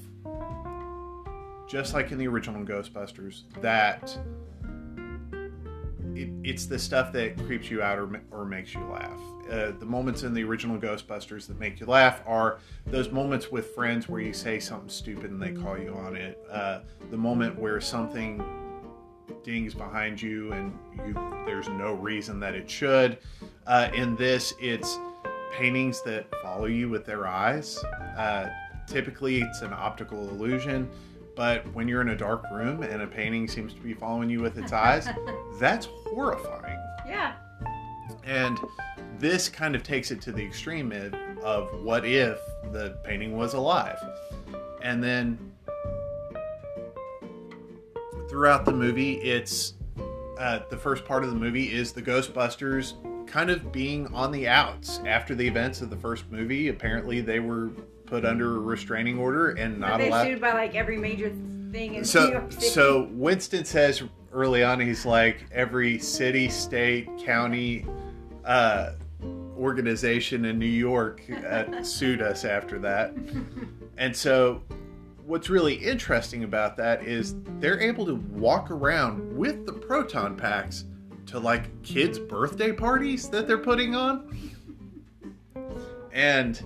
[1.67, 4.17] just like in the original Ghostbusters that
[6.15, 9.19] it, it's the stuff that creeps you out or, or makes you laugh.
[9.49, 13.75] Uh, the moments in the original Ghostbusters that make you laugh are those moments with
[13.75, 16.43] friends where you say something stupid and they call you on it.
[16.49, 18.43] Uh, the moment where something
[19.43, 21.13] dings behind you and you
[21.45, 23.19] there's no reason that it should.
[23.67, 24.97] Uh, in this, it's
[25.51, 27.83] paintings that follow you with their eyes.
[28.17, 28.49] Uh,
[28.87, 30.89] typically, it's an optical illusion,
[31.35, 34.41] but when you're in a dark room and a painting seems to be following you
[34.41, 35.07] with its eyes,
[35.59, 36.79] that's horrifying.
[37.07, 37.33] yeah.
[38.23, 38.57] And
[39.19, 40.91] this kind of takes it to the extreme
[41.43, 42.39] of, what if
[42.71, 43.97] the painting was alive?
[44.81, 45.51] And then
[48.29, 49.73] throughout the movie, it's
[50.39, 52.93] uh, the first part of the movie is the Ghostbusters
[53.27, 56.67] kind of being on the outs after the events of the first movie.
[56.69, 57.71] Apparently, they were
[58.05, 60.25] put under a restraining order and not they allowed.
[60.25, 61.29] sued by like every major
[61.71, 62.65] thing in New So, York City.
[62.67, 67.85] so Winston says early on, he's like every city, state, county,
[68.43, 68.91] uh,
[69.57, 73.13] organization in New York uh, sued us after that.
[73.97, 74.61] And so,
[75.25, 80.83] what's really interesting about that is they're able to walk around with the proton packs
[81.27, 84.51] to like kids' birthday parties that they're putting on.
[86.11, 86.61] And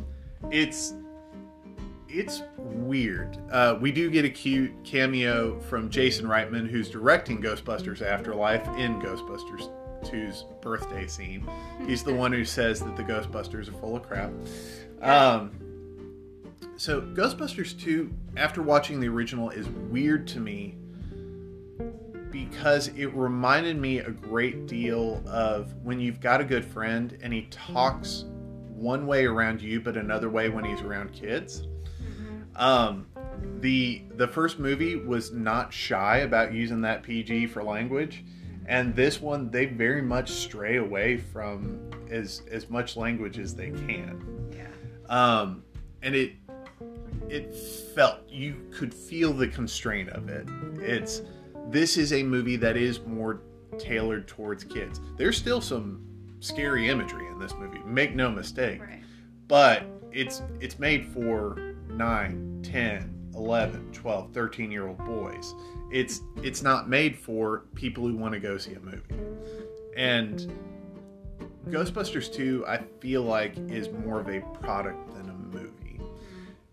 [0.52, 0.94] it's
[2.10, 3.38] it's weird.
[3.52, 9.00] Uh, we do get a cute cameo from Jason Reitman, who's directing Ghostbusters Afterlife in
[9.00, 9.72] Ghostbusters
[10.04, 11.48] 2's birthday scene.
[11.86, 14.32] He's the one who says that the Ghostbusters are full of crap.
[15.02, 15.52] Um,
[16.78, 20.76] so, Ghostbusters 2, after watching the original, is weird to me
[22.32, 27.34] because it reminded me a great deal of when you've got a good friend and
[27.34, 28.26] he talks
[28.70, 31.68] one way around you, but another way when he's around kids.
[32.60, 33.08] Um,
[33.62, 38.24] the the first movie was not shy about using that PG for language,
[38.68, 41.80] and this one they very much stray away from
[42.12, 44.52] as as much language as they can.
[44.52, 44.68] yeah.
[45.10, 45.64] Um,
[46.02, 46.34] and it
[47.30, 47.54] it
[47.96, 50.48] felt you could feel the constraint of it.
[50.82, 51.22] It's
[51.70, 53.42] this is a movie that is more
[53.78, 55.00] tailored towards kids.
[55.18, 56.04] There's still some
[56.42, 57.80] scary imagery in this movie.
[57.86, 59.02] Make no mistake Right.
[59.48, 65.56] but it's it's made for 9 10 11 12 13 year old boys.
[65.92, 69.02] It's it's not made for people who want to go see a movie.
[69.96, 70.52] And
[71.68, 76.00] ghostbusters 2 i feel like is more of a product than a movie.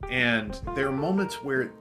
[0.08, 1.72] And there are moments where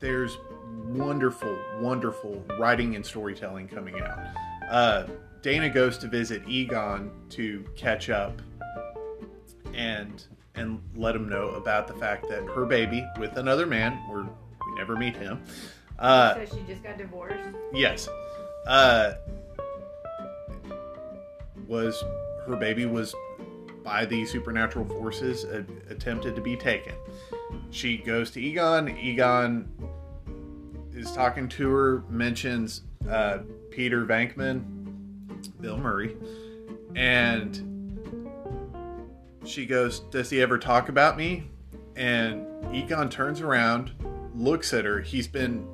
[0.00, 0.38] there's
[0.86, 4.18] wonderful wonderful writing and storytelling coming out.
[4.70, 5.06] Uh,
[5.42, 8.40] dana goes to visit egon to catch up.
[9.74, 10.24] And
[10.54, 14.74] and let him know about the fact that her baby with another man, we're, we
[14.76, 15.42] never meet him.
[15.98, 17.38] Uh, so she just got divorced.
[17.72, 18.08] yes,
[18.66, 19.14] uh,
[21.66, 22.02] was
[22.46, 23.14] her baby was
[23.82, 26.94] by the supernatural forces uh, attempted to be taken.
[27.70, 28.96] She goes to Egon.
[28.96, 29.68] Egon
[30.94, 33.38] is talking to her, mentions uh,
[33.70, 34.64] Peter Venkman,
[35.60, 36.16] Bill Murray,
[36.94, 37.71] and
[39.44, 41.44] she goes, Does he ever talk about me?
[41.96, 43.90] And Egon turns around,
[44.34, 45.00] looks at her.
[45.00, 45.66] He's been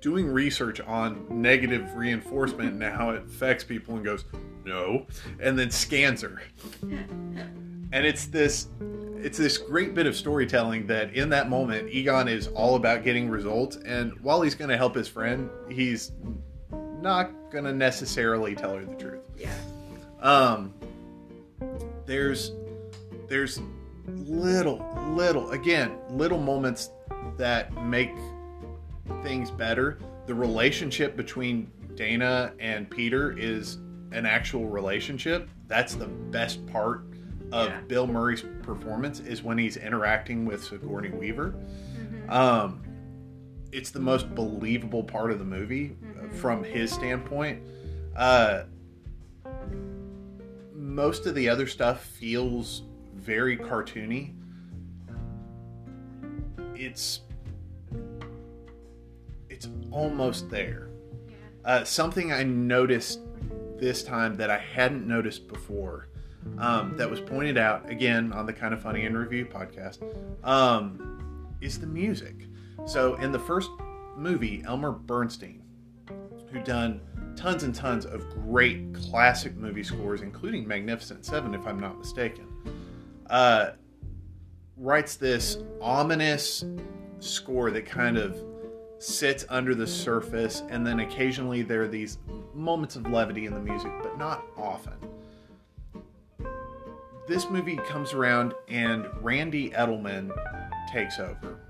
[0.00, 4.24] doing research on negative reinforcement and how it affects people and goes,
[4.64, 5.06] No.
[5.40, 6.42] And then scans her.
[7.90, 8.68] And it's this
[9.16, 13.30] it's this great bit of storytelling that in that moment Egon is all about getting
[13.30, 16.12] results and while he's going to help his friend, he's
[17.00, 19.50] not going to necessarily tell her the truth Yeah.
[20.20, 20.74] um
[22.04, 22.52] there's
[23.28, 23.60] there's
[24.06, 26.90] little little again little moments
[27.36, 28.10] that make
[29.22, 33.76] things better the relationship between dana and peter is
[34.12, 37.02] an actual relationship that's the best part
[37.52, 37.80] of Yeah.
[37.86, 41.54] bill murray's performance is when he's interacting with sigourney weaver
[41.98, 42.30] Mhm.
[42.30, 42.80] um,
[43.72, 46.32] it's the most believable part of the movie Mhm.
[46.32, 47.62] from his standpoint.
[48.16, 48.62] Uh,
[50.74, 52.82] most of the other stuff feels
[53.28, 54.32] very cartoony.
[56.74, 57.20] It's
[59.50, 60.88] it's almost there.
[61.62, 63.20] Uh, something I noticed
[63.78, 66.08] this time that I hadn't noticed before,
[66.56, 69.98] um, that was pointed out again on the Kind of Funny and Review podcast,
[70.42, 72.46] um, is the music.
[72.86, 73.70] So in the first
[74.16, 75.62] movie, Elmer Bernstein,
[76.50, 77.02] who done
[77.36, 82.47] tons and tons of great classic movie scores, including Magnificent Seven, if I'm not mistaken,
[83.30, 83.70] uh,
[84.76, 86.64] writes this ominous
[87.20, 88.42] score that kind of
[88.98, 92.18] sits under the surface, and then occasionally there are these
[92.54, 94.94] moments of levity in the music, but not often.
[97.28, 100.32] This movie comes around, and Randy Edelman
[100.90, 101.60] takes over.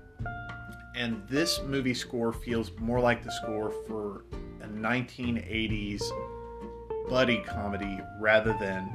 [0.95, 4.23] And this movie score feels more like the score for
[4.61, 6.01] a 1980s
[7.09, 8.93] buddy comedy rather than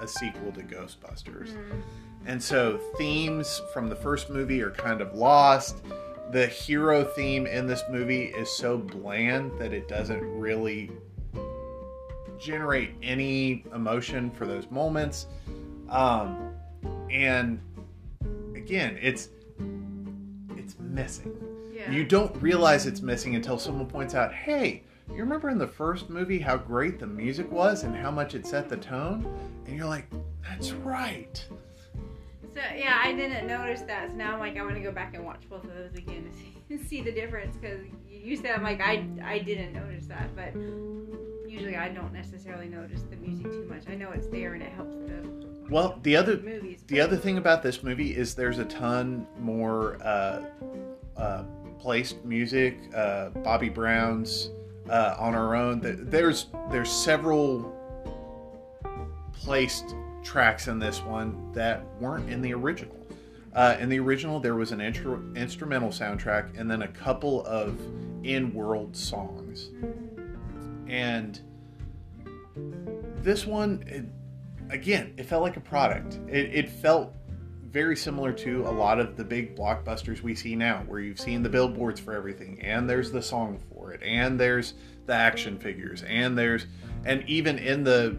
[0.00, 1.56] a sequel to Ghostbusters.
[2.26, 5.82] And so themes from the first movie are kind of lost.
[6.30, 10.90] The hero theme in this movie is so bland that it doesn't really
[12.38, 15.26] generate any emotion for those moments.
[15.88, 16.54] Um,
[17.10, 17.60] and
[18.56, 19.28] again, it's
[20.56, 21.36] it's missing.
[21.74, 21.90] Yeah.
[21.90, 26.08] You don't realize it's missing until someone points out, "Hey, you remember in the first
[26.08, 29.26] movie how great the music was and how much it set the tone?"
[29.66, 30.06] And you're like,
[30.42, 31.44] "That's right."
[32.54, 34.10] So yeah, I didn't notice that.
[34.10, 36.30] So now I'm like, I want to go back and watch both of those again
[36.68, 37.56] to see, see the difference.
[37.56, 37.80] Because
[38.10, 40.54] you said I'm like, I I didn't notice that, but
[41.50, 43.84] usually I don't necessarily notice the music too much.
[43.88, 46.80] I know it's there and it helps the Well, the other movies.
[46.86, 50.44] the other thing about this movie is there's a ton more uh,
[51.16, 51.44] uh,
[51.78, 52.78] placed music.
[52.94, 54.50] Uh, Bobby Brown's
[54.90, 55.80] uh, on our own.
[55.82, 57.78] There's there's several
[59.32, 62.96] placed tracks in this one that weren't in the original.
[63.54, 67.78] Uh, in the original, there was an intro, instrumental soundtrack and then a couple of
[68.22, 69.70] in-world songs.
[70.86, 71.40] And
[73.22, 74.04] this one, it,
[74.72, 76.18] again, it felt like a product.
[76.28, 77.14] It, it felt
[77.72, 81.42] very similar to a lot of the big blockbusters we see now, where you've seen
[81.42, 84.74] the billboards for everything, and there's the song for it, and there's
[85.06, 86.66] the action figures, and there's,
[87.06, 88.16] and even in the,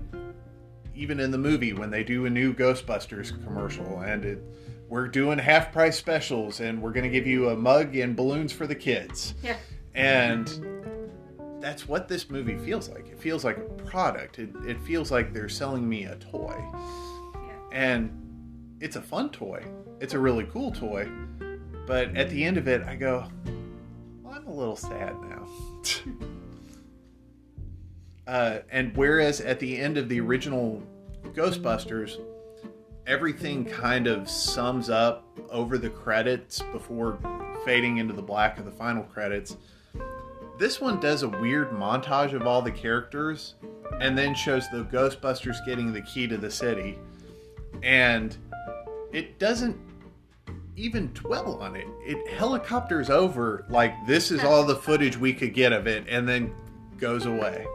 [0.95, 4.43] even in the movie when they do a new Ghostbusters commercial, and it,
[4.89, 8.67] we're doing half price specials, and we're gonna give you a mug and balloons for
[8.67, 9.57] the kids, Yeah.
[9.95, 10.47] and
[11.61, 13.07] that's what this movie feels like.
[13.07, 14.37] It feels like a product.
[14.39, 16.55] It, it feels like they're selling me a toy.
[17.35, 17.39] Yeah.
[17.71, 18.11] And
[18.81, 19.63] it's a fun toy.
[20.01, 21.09] It's a really cool toy.
[21.87, 23.25] But at the end of it, I go,
[24.21, 25.47] well, I'm a little sad now.
[28.27, 30.81] uh, and whereas at the end of the original
[31.33, 32.19] Ghostbusters,
[33.05, 37.19] everything kind of sums up over the credits before
[37.65, 39.57] fading into the black of the final credits
[40.57, 43.55] this one does a weird montage of all the characters
[43.99, 46.97] and then shows the Ghostbusters getting the key to the city.
[47.81, 48.35] And
[49.11, 49.77] it doesn't
[50.75, 51.87] even dwell on it.
[52.05, 56.27] It helicopters over like this is all the footage we could get of it and
[56.27, 56.53] then
[56.97, 57.65] goes away.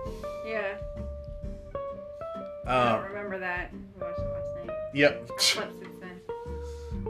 [2.69, 2.95] Yeah.
[2.95, 3.73] I don't remember that.
[3.73, 4.77] We watched it last night.
[4.95, 5.73] yep, Slept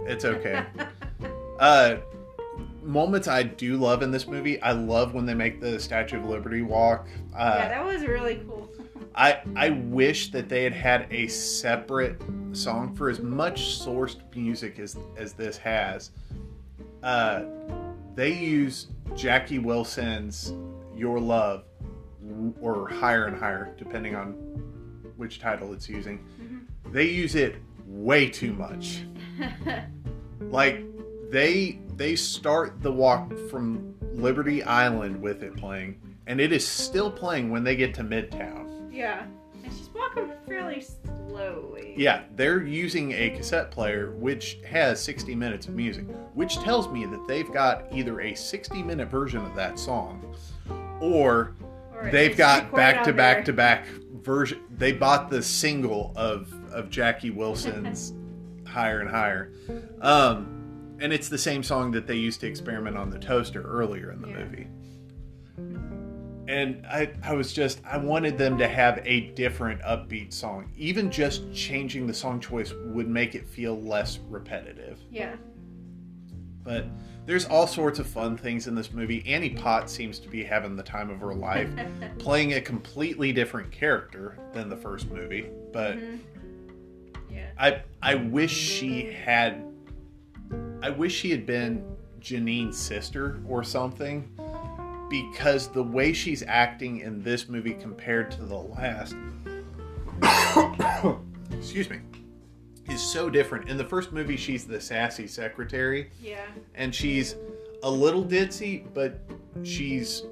[0.09, 0.64] it's okay.
[1.60, 1.97] Uh,
[2.85, 4.62] moments I do love in this movie.
[4.62, 7.09] I love when they make the Statue of Liberty walk.
[7.36, 8.70] Uh, yeah, that was really cool.
[9.16, 12.22] I I wish that they had had a separate
[12.52, 16.12] song for as much sourced music as as this has.
[17.02, 17.43] Uh,
[18.14, 18.86] they use
[19.16, 20.52] Jackie Wilson's
[20.97, 21.64] "Your Love"
[22.60, 24.36] or "Higher and Higher," depending on
[25.19, 26.19] which title it's using.
[26.40, 26.93] Mm-hmm.
[26.93, 29.03] They use it way too much.
[30.40, 30.85] Like
[31.31, 37.11] they they start the walk from Liberty Island with it playing, and it is still
[37.11, 38.93] playing when they get to Midtown.
[38.93, 39.24] yeah.
[39.65, 41.95] And she's walking fairly slowly.
[41.97, 47.05] Yeah, they're using a cassette player which has 60 minutes of music, which tells me
[47.07, 50.35] that they've got either a 60 minute version of that song
[51.03, 51.55] or
[51.95, 53.45] Or they've got back to back there.
[53.47, 53.86] to back
[54.28, 54.60] version.
[54.76, 58.12] They bought the single of of Jackie Wilson's
[58.66, 59.52] Higher and Higher.
[60.02, 64.12] Um and it's the same song that they used to experiment on the toaster earlier
[64.12, 64.44] in the Yeah.
[64.44, 64.66] movie.
[66.48, 70.72] And I, I was just, I wanted them to have a different upbeat song.
[70.76, 74.98] Even just changing the song choice would make it feel less repetitive.
[75.10, 75.36] Yeah.
[76.64, 76.86] But
[77.28, 79.22] there's all sorts of fun things in this movie.
[79.26, 81.68] Annie Potts seems to be having the time of her life,
[82.18, 85.46] playing a completely different character than the first movie.
[85.72, 86.18] But Mhm.
[87.59, 89.62] I I wish she had.
[90.80, 91.84] I wish she had been
[92.18, 94.26] Janine's sister or something,
[95.10, 99.14] because the way she's acting in this movie compared to the last,
[101.52, 101.98] excuse me,
[102.89, 103.69] is so different.
[103.69, 106.44] In the first movie, she's the sassy secretary, Yeah.
[106.74, 107.36] and she's
[107.82, 109.19] a little ditzy, but
[109.62, 110.24] she's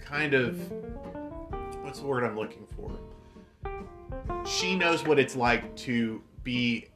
[0.00, 0.56] kind of
[1.82, 2.90] what's the word I'm looking for?
[4.46, 6.86] She knows what it's like to be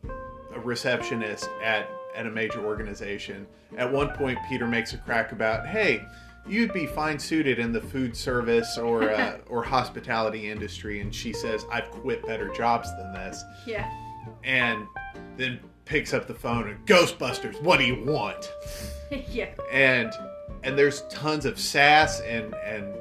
[0.54, 3.46] a receptionist at at a major organization.
[3.78, 6.04] At one point, Peter makes a crack about, "Hey,
[6.46, 11.32] you'd be fine suited in the food service or uh, or hospitality industry," and she
[11.32, 13.90] says, "I've quit better jobs than this," Yeah.
[14.44, 14.86] And
[15.36, 18.52] then picks up the phone and Ghostbusters, what do you want?
[19.30, 19.50] yeah.
[19.70, 20.12] and
[20.62, 22.94] and there's tons of sass and and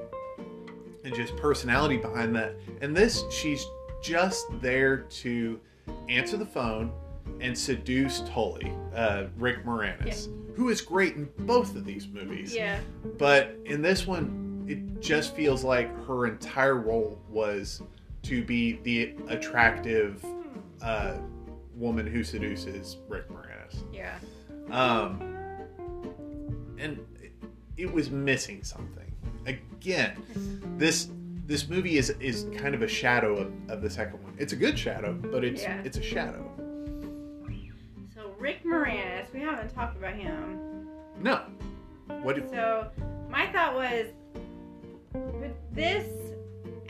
[1.04, 3.66] and just personality behind that and this she's
[4.02, 5.60] just there to
[6.10, 6.92] answer the phone
[7.40, 12.54] and seduce Tully, uh, Rick Moranis, who is great in both of these movies.
[12.54, 12.80] Yeah.
[13.18, 17.82] But in this one, it just feels like her entire role was
[18.24, 20.24] to be the attractive
[20.84, 21.18] uh,
[21.76, 23.84] woman who seduces Rick Moranis.
[23.94, 24.18] Yeah.
[24.70, 25.22] Um,
[26.78, 27.32] and it,
[27.78, 29.12] it was missing something.
[29.46, 30.22] Again,
[30.78, 31.10] this
[31.48, 34.34] this movie is is kind of a shadow of, of the second one.
[34.38, 35.82] It's a good shadow, but it's Yeah.
[35.84, 36.48] it's a shadow.
[38.14, 40.88] So Rick Moranis, we haven't talked about him.
[41.20, 41.42] No.
[42.22, 42.90] What do, So
[43.30, 44.08] my thought was,
[45.14, 46.06] with this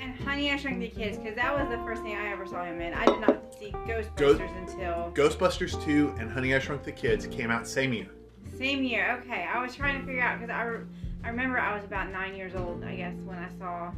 [0.02, 2.64] and Honey I Shrunk the Kids, because that was the first thing I ever saw
[2.64, 2.94] him in.
[2.94, 7.52] I did not see Ghostbusters until Ghostbusters 2 and Honey I Shrunk the Kids came
[7.52, 8.08] out same year.
[8.58, 9.20] same year.
[9.24, 10.86] Okay, I was trying to figure out because I, re-
[11.24, 13.92] I remember I was about nine years old, I guess, when I saw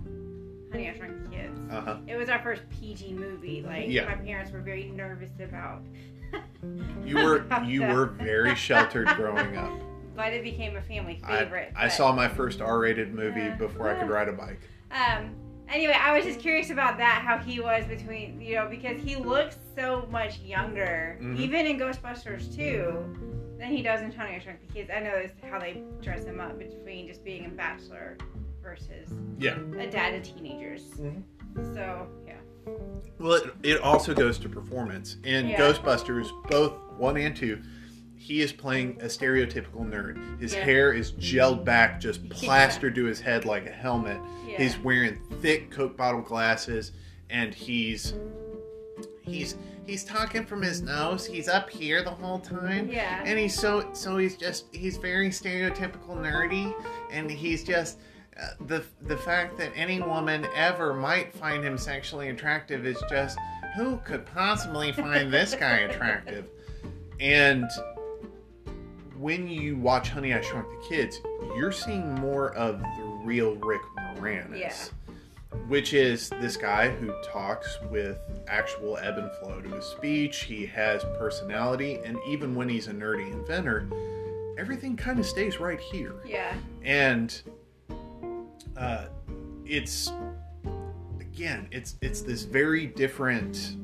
[0.72, 1.60] Honey I Shrunk the Kids.
[1.72, 1.98] Uh-huh.
[2.08, 3.64] It was our first PG movie.
[3.66, 4.06] Like Yeah.
[4.06, 5.82] my parents were very nervous about.
[7.06, 9.72] You were you were very sheltered growing up.
[10.16, 11.74] but it became a family I, favorite.
[11.76, 13.56] I but- saw my first R-rated movie Yeah.
[13.56, 14.62] before I could ride a bike.
[14.92, 15.36] Um.
[15.70, 19.16] Anyway, I was just curious about that, how he was between, you know, because he
[19.16, 21.38] looks so much younger, Mhm.
[21.40, 24.92] even in Ghostbusters 2, than he does in Honey I Shrunk the Kids.
[24.96, 28.18] I know that's how they dress him up between just being a bachelor
[28.62, 29.10] versus
[29.40, 29.58] Yeah.
[29.78, 30.92] a dad to teenagers.
[31.00, 31.24] Mhm.
[31.74, 32.34] So yeah,
[33.20, 35.18] Well, it, it also goes to performance.
[35.24, 35.60] In Yeah.
[35.60, 37.62] Ghostbusters, both one and two,
[38.24, 40.40] he is playing a stereotypical nerd.
[40.40, 40.64] His Yeah.
[40.64, 44.18] hair is gelled back, just plastered to his head like a helmet.
[44.48, 46.94] yeah, He's wearing thick Coke bottle glasses,
[47.30, 48.14] and he's
[49.22, 51.26] he's he's talking from his nose.
[51.26, 52.88] He's up here the whole time.
[52.90, 56.74] yeah, And he's so so he's just he's very stereotypical nerdy,
[57.12, 58.00] and he's just
[58.42, 63.38] uh, the the fact that any woman ever might find him sexually attractive is just
[63.76, 66.46] who could possibly find this guy attractive,
[67.20, 67.66] and
[69.24, 71.22] when you watch Honey I Shrunk the Kids,
[71.56, 74.60] you're seeing more of the real Rick Moranis.
[74.60, 74.76] Yeah.
[75.70, 78.18] Which is this guy who talks with
[78.50, 80.44] actual ebb and flow to his speech.
[80.44, 83.88] He has personality, and even when he's a nerdy inventor,
[84.58, 86.16] everything kind of stays right here.
[86.26, 87.40] yeah, And
[88.76, 89.06] uh,
[89.66, 90.12] it's
[91.22, 93.78] again, it's it's this very different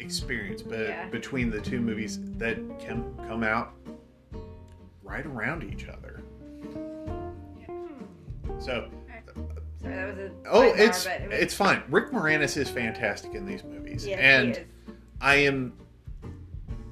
[0.00, 1.08] experience, but Yeah.
[1.10, 3.74] between the two movies that can come out
[5.06, 6.22] right around each other.
[8.58, 8.88] So
[9.80, 11.82] Sorry, that was a Oh, it's it was, it's fine.
[11.88, 14.64] Rick Moranis is fantastic in these movies, yes, and.
[15.20, 15.72] I am.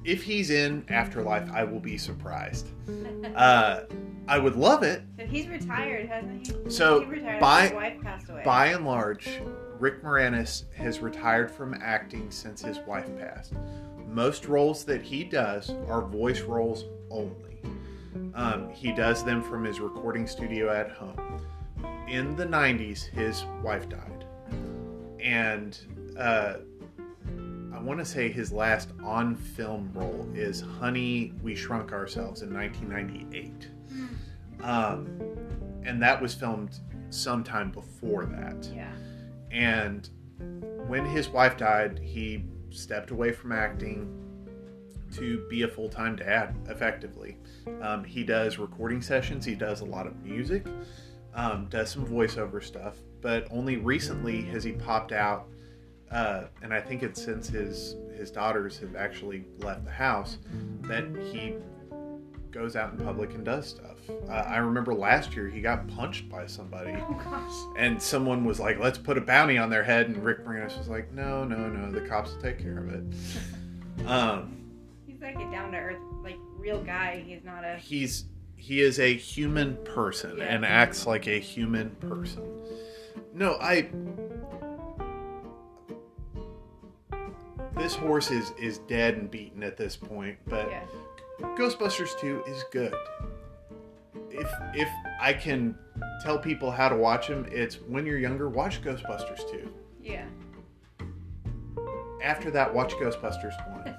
[0.03, 2.67] If he's in Afterlife, I will be surprised.
[3.35, 3.81] Uh,
[4.27, 5.01] I would love it.
[5.19, 6.69] So he's retired, hasn't he?
[6.69, 8.43] So, he retired by- his wife passed away.
[8.45, 9.41] By and large,
[9.79, 13.53] Rick Moranis has retired from acting since his wife passed.
[14.07, 17.54] Most roles that he does are voice roles only.
[18.33, 21.41] Um, he does them from his recording studio at home.
[22.07, 24.25] In the 90s, his wife died.
[25.19, 25.77] And
[26.17, 26.55] uh,
[27.73, 32.53] I want to say his last on film role is Honey, We Shrunk Ourselves in
[32.53, 33.69] 1998.
[34.63, 35.07] Um,
[35.83, 36.79] and that was filmed
[37.09, 38.69] sometime before that.
[38.73, 38.91] Yeah.
[39.51, 40.09] And
[40.87, 44.21] when his wife died, he stepped away from acting
[45.13, 47.37] to be a full time dad, effectively.
[47.81, 50.65] Um, he does recording sessions, he does a lot of music,
[51.33, 55.47] um, does some voiceover stuff, but only recently has he popped out.
[56.11, 60.37] Uh, and I think it's since his his daughters have actually left the house
[60.83, 61.55] that he
[62.51, 63.97] goes out in public and does stuff.
[64.29, 68.79] Uh, I remember last year he got punched by somebody Oh and someone was like,
[68.79, 71.91] "Let's put a bounty on their head," and Rick Moranis was like, "No, no, no,
[71.91, 73.03] the cops will take care of it."
[74.05, 74.57] Um,
[75.07, 77.23] He's like a down to earth, like real guy.
[77.25, 77.75] He's not a.
[77.77, 78.25] he's
[78.57, 80.45] he is a human person Yeah.
[80.45, 82.43] and acts like a human person.
[83.33, 83.89] No, I
[87.77, 90.83] this horse is is dead and beaten at this point, but Yeah.
[91.57, 92.93] Ghostbusters 2 is good.
[94.31, 94.89] If if
[95.21, 95.77] I can
[96.23, 99.69] tell people how to watch them, it's when you're younger, watch Ghostbusters 2.
[100.01, 100.25] Yeah.
[102.23, 103.53] After that, watch Ghostbusters
[103.85, 103.95] 1.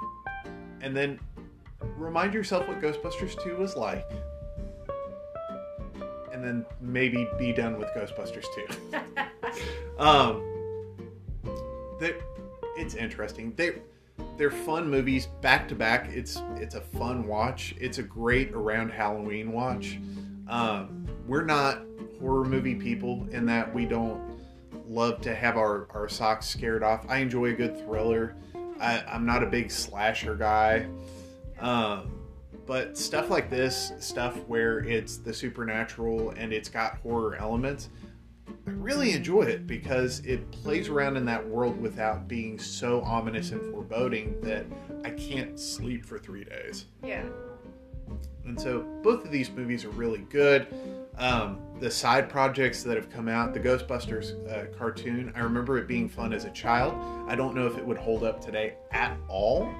[0.80, 1.18] and then
[1.96, 4.08] remind yourself what Ghostbusters 2 was like.
[6.32, 8.46] And then maybe be done with Ghostbusters
[8.88, 8.98] 2.
[10.02, 10.42] um,
[12.00, 12.14] they,
[12.76, 13.52] it's interesting.
[13.56, 13.82] They
[14.36, 16.08] they're fun movies back to back.
[16.10, 17.74] It's it's a fun watch.
[17.78, 19.98] It's a great around Halloween watch.
[20.48, 21.82] Um, we're not
[22.20, 24.20] horror movie people in that we don't
[24.86, 27.04] love to have our, our socks scared off.
[27.08, 28.36] I enjoy a good thriller.
[28.80, 30.86] I, I'm not a big slasher guy.
[31.62, 32.18] Um,
[32.66, 37.88] but stuff like this, stuff where it's the supernatural and it's got horror elements,
[38.66, 43.50] I really enjoy it because it plays around in that world without being so ominous
[43.50, 44.66] and foreboding that
[45.04, 46.86] I can't sleep for three days.
[47.02, 47.24] yeah.
[48.44, 50.66] And so both of these movies are really good.
[51.16, 55.86] Um, the side projects that have come out, the Ghostbusters uh, cartoon, I remember it
[55.86, 56.94] being fun as a child.
[57.28, 59.72] I don't know if it would hold up today at all.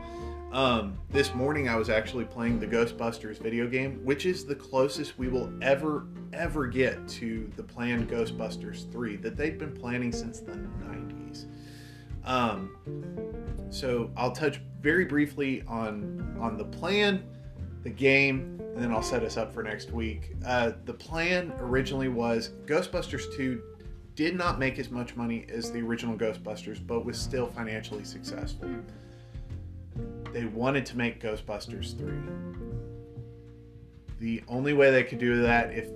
[0.52, 5.18] Um, this morning I was actually playing the Ghostbusters video game, which is the closest
[5.18, 10.40] we will ever, ever get to the planned Ghostbusters 3 that they've been planning since
[10.40, 11.46] the 90s.
[12.26, 12.76] Um,
[13.70, 17.24] so I'll touch very briefly on on the plan,
[17.82, 20.34] the game, and then I'll set us up for next week.
[20.44, 23.62] Uh, the plan originally was Ghostbusters 2
[24.14, 28.68] did not make as much money as the original Ghostbusters, but was still financially successful.
[30.32, 32.12] They wanted to make Ghostbusters 3.
[34.18, 35.88] The only way they could do that if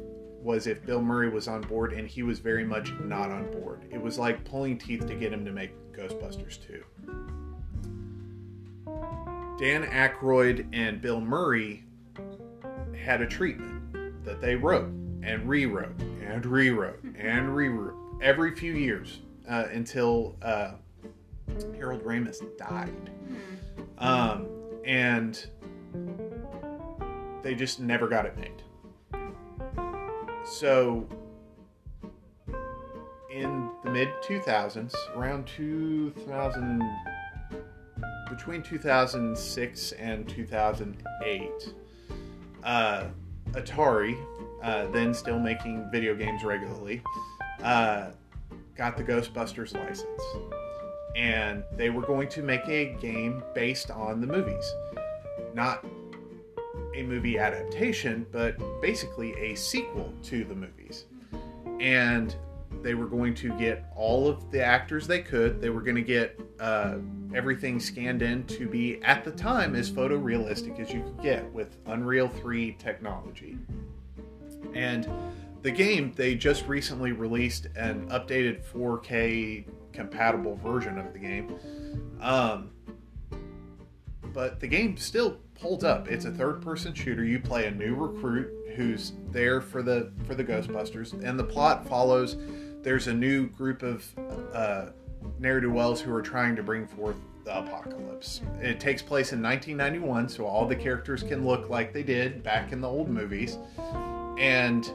[0.43, 3.83] was if Bill Murray was on board and he was very much not on board.
[3.91, 6.85] It was like pulling teeth to get him to make Ghostbusters 2.
[9.59, 11.83] Dan Aykroyd and Bill Murray
[12.97, 14.89] had a treatment that they wrote
[15.23, 20.73] and rewrote and rewrote and rewrote every few years uh, until uh,
[21.77, 23.11] Harold Ramis died.
[23.99, 24.49] Um,
[24.85, 25.47] and
[27.43, 28.63] they just never got it made.
[30.45, 31.09] So,
[33.33, 36.83] in the mid 2000s, around 2000,
[38.29, 41.75] between 2006 and 2008,
[42.65, 43.05] uh,
[43.53, 44.17] Atari,
[44.63, 47.03] uh, then still making video games regularly,
[47.63, 48.11] uh,
[48.77, 50.23] got the Ghostbusters license.
[51.17, 54.71] And they were going to make a game based on the movies.
[55.55, 55.85] Not
[56.95, 61.07] a movie adaptation, but basically a sequel to the movies.
[61.81, 62.37] And
[62.83, 65.61] they were going to get all of the actors they could.
[65.61, 66.99] They were going to get uh,
[67.35, 71.77] everything scanned in to be, at the time, as photorealistic as you could get with
[71.87, 73.59] Unreal 3 technology.
[74.75, 75.09] And
[75.63, 81.59] the game, they just recently released an updated 4K compatible version of the game.
[82.21, 82.71] Um,
[84.33, 86.09] but the game still holds up.
[86.09, 87.25] It's a third-person shooter.
[87.25, 91.89] You play a new recruit who's there for the for the Ghostbusters, and the plot
[91.89, 92.37] follows.
[92.83, 94.07] There's a new group of
[94.53, 94.91] uh,
[95.41, 98.43] do wells who are trying to bring forth the apocalypse.
[98.61, 102.73] It takes place in 1991, so all the characters can look like they did back
[102.73, 103.59] in the old movies.
[104.39, 104.91] And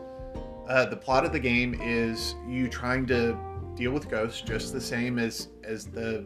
[0.72, 3.38] uh, the plot of the game is you trying to
[3.76, 6.26] deal with ghosts, just the same as as the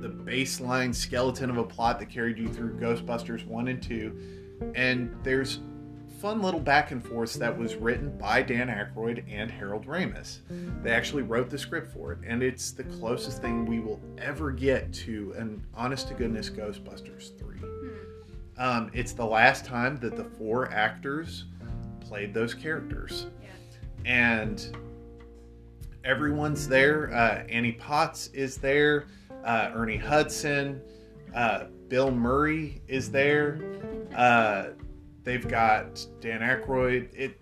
[0.00, 4.72] the baseline skeleton of a plot that carried you through Ghostbusters 1 and 2.
[4.74, 5.58] And there's
[6.22, 10.38] fun little back and forth that was written by Dan Aykroyd and Harold Ramis.
[10.82, 14.50] They actually wrote the script for it, and it's the closest thing we will ever
[14.50, 17.58] get to an honest to goodness Ghostbusters 3.
[18.56, 21.44] Um, it's the last time that the four actors
[22.10, 23.28] played those characters.
[23.40, 23.48] Yeah.
[24.04, 24.76] And
[26.04, 27.14] everyone's there.
[27.14, 29.06] Uh, Annie Potts is there.
[29.44, 30.82] Uh, Ernie Hudson.
[31.32, 33.60] Uh, Bill Murray is there.
[34.14, 34.70] Uh,
[35.22, 37.08] they've got Dan Aykroyd.
[37.14, 37.40] It.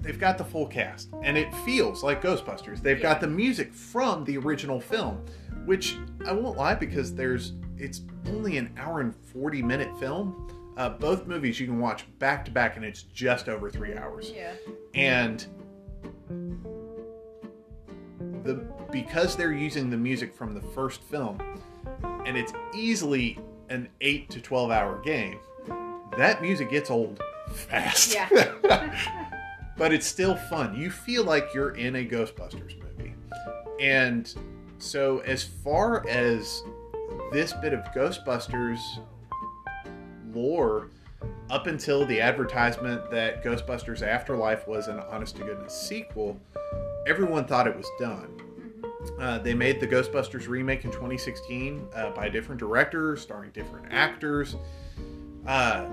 [0.00, 2.82] They've got the full cast, and it feels like Ghostbusters.
[2.82, 5.24] They've got the music from the original film,
[5.64, 5.96] which
[6.26, 10.51] I won't lie because there's it's only an hour and forty minute film.
[10.76, 14.32] Uh, both movies you can watch back to back, and it's just over three hours
[14.34, 14.52] Yeah.
[14.94, 15.46] and
[18.44, 18.54] the
[18.90, 21.62] because they're using the music from the first film and
[22.24, 23.38] and it's easily
[23.68, 25.38] an 8 to 12 hour game,
[26.16, 27.20] that music gets old
[27.52, 28.14] fast.
[28.14, 28.28] Yeah.
[29.76, 30.76] but it's still fun.
[30.76, 33.14] You feel like you're in a Ghostbusters movie.
[33.80, 34.32] And
[34.78, 36.62] so, as far as
[37.32, 38.78] this bit of Ghostbusters
[40.34, 40.88] lore,
[41.50, 46.40] up until the advertisement that Ghostbusters Afterlife was an honest to goodness sequel,
[47.06, 48.40] everyone thought it was done.
[49.18, 53.86] Uh, they made the Ghostbusters remake in 2016 uh, by a different director, starring different
[53.90, 54.56] actors.
[55.46, 55.86] Uh,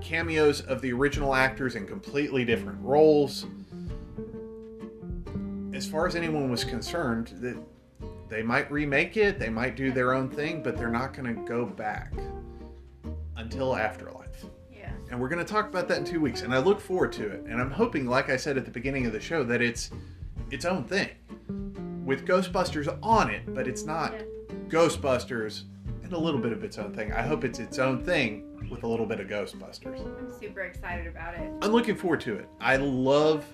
[0.00, 3.46] cameos of the original actors in completely different roles.
[5.72, 7.56] As far as anyone was concerned, that
[8.28, 11.42] they might remake it, they might do their own thing, but they're not going to
[11.48, 12.12] go back
[13.36, 14.44] until Afterlife.
[14.72, 14.90] Yeah.
[15.10, 17.26] And we're going to talk about that in two weeks, and I look forward to
[17.28, 17.44] it.
[17.48, 19.90] And I'm hoping, like I said at the beginning of the show, that it's
[20.50, 21.10] its own thing
[22.04, 24.22] with Ghostbusters on it, but it's not Yeah.
[24.68, 25.62] Ghostbusters
[26.02, 27.12] and a little bit of its own thing.
[27.12, 30.00] I hope it's its own thing with a little bit of Ghostbusters.
[30.18, 31.50] I'm super excited about it.
[31.62, 32.48] I'm looking forward to it.
[32.60, 33.44] I love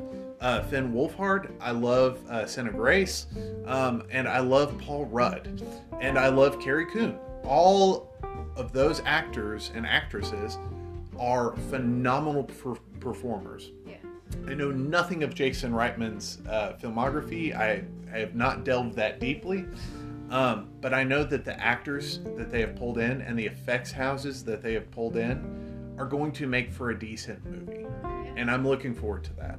[0.40, 1.51] uh, Finn Wolfhard.
[1.61, 3.27] I love uh, Mckenna Grace.
[3.66, 5.62] Um, and I love Paul Rudd.
[6.01, 7.19] And I love Carrie Coon.
[7.45, 8.12] All
[8.57, 10.59] of those actors and actresses
[11.19, 13.73] are phenomenal per- performers.
[13.87, 13.97] Yeah.
[14.47, 17.55] I know nothing of Jason Reitman's uh, filmography.
[17.55, 19.67] I, I have not delved that deeply.
[20.31, 23.91] Um, but I know that the actors that they have pulled in and the effects
[23.91, 27.87] houses that they have pulled in are going to make for a decent movie.
[28.37, 29.59] And I'm looking forward to that.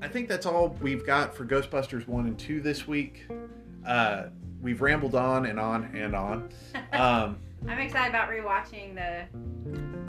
[0.00, 3.26] I think that's all we've got for Ghostbusters 1 and 2 this week.
[3.86, 4.28] Uh,
[4.62, 6.48] we've rambled on and on and on.
[6.92, 9.24] Um, I'm excited about rewatching the.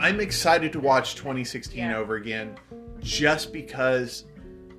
[0.02, 1.98] I'm excited to watch 2016 Yeah.
[1.98, 2.56] over again
[3.00, 4.26] just because,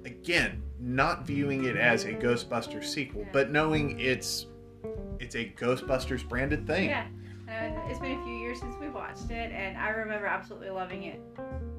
[0.05, 3.29] again, not viewing it as a Ghostbusters sequel, Yeah.
[3.33, 4.47] but knowing it's
[5.19, 6.89] it's a Ghostbusters branded thing.
[6.89, 7.07] Yeah.
[7.49, 11.03] And it's been a few years since we watched it, and I remember absolutely loving
[11.03, 11.21] it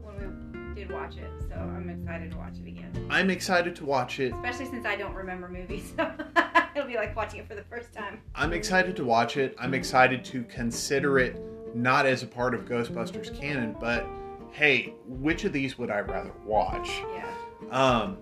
[0.03, 0.15] when
[0.53, 1.29] we did watch it.
[1.49, 4.33] So I'm excited to watch it again, I'm excited to watch it.
[4.33, 5.93] especially since I don't remember movies.
[6.01, 6.11] So
[6.75, 8.21] it'll be like watching it for the first time.
[8.33, 9.55] I'm excited to watch it.
[9.59, 11.41] I'm excited to consider it
[11.75, 14.05] not as a part of Ghostbusters canon, but
[14.51, 16.89] hey, which of these would I rather watch?
[17.13, 17.27] Yeah.
[17.71, 18.17] Um,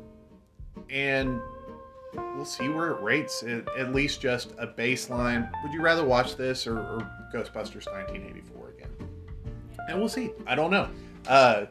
[0.89, 1.39] and
[2.35, 3.43] we'll see where it rates.
[3.43, 5.49] At, at least just a baseline.
[5.63, 6.99] Would you rather watch this or, or
[7.33, 8.89] Ghostbusters 1984 again?
[9.89, 10.31] And we'll see.
[10.47, 10.89] I don't know.
[11.27, 11.65] Uh,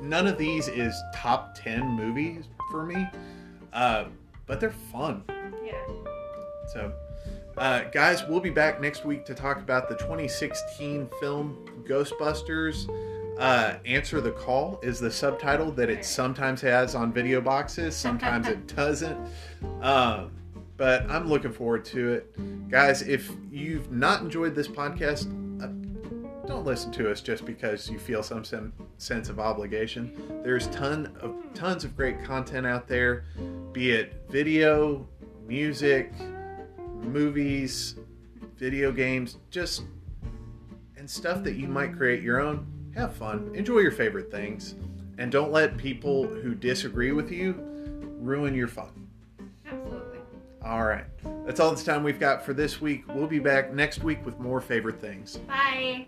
[0.00, 3.06] none of these is top 10 movies for me,
[3.72, 4.04] uh,
[4.46, 5.22] but they're fun.
[5.64, 5.74] Yeah.
[6.72, 6.92] So,
[7.56, 12.88] uh, guys, we'll be back next week to talk about the 2016 film Ghostbusters.
[13.38, 18.46] Uh, Answer the Call is the subtitle that it sometimes has on video boxes, sometimes
[18.48, 19.18] it doesn't.
[19.80, 20.32] Um,
[20.76, 22.70] but I'm looking forward to it.
[22.70, 25.26] Guys, if you've not enjoyed this podcast,
[26.50, 30.42] don't listen to us just because you feel some sen- sense of obligation.
[30.42, 33.24] There's ton of tons of great content out there,
[33.72, 35.06] be it video,
[35.46, 36.12] music,
[36.76, 37.94] movies,
[38.56, 39.84] video games, just
[40.96, 42.66] and stuff that you might create your own.
[42.96, 44.74] Have fun, enjoy your favorite things,
[45.18, 47.54] and don't let people who disagree with you
[48.18, 48.99] ruin your fun.
[50.64, 51.04] All right,
[51.46, 53.04] that's all the time we've got for this week.
[53.14, 55.38] We'll be back next week with more favorite things.
[55.38, 56.06] Bye.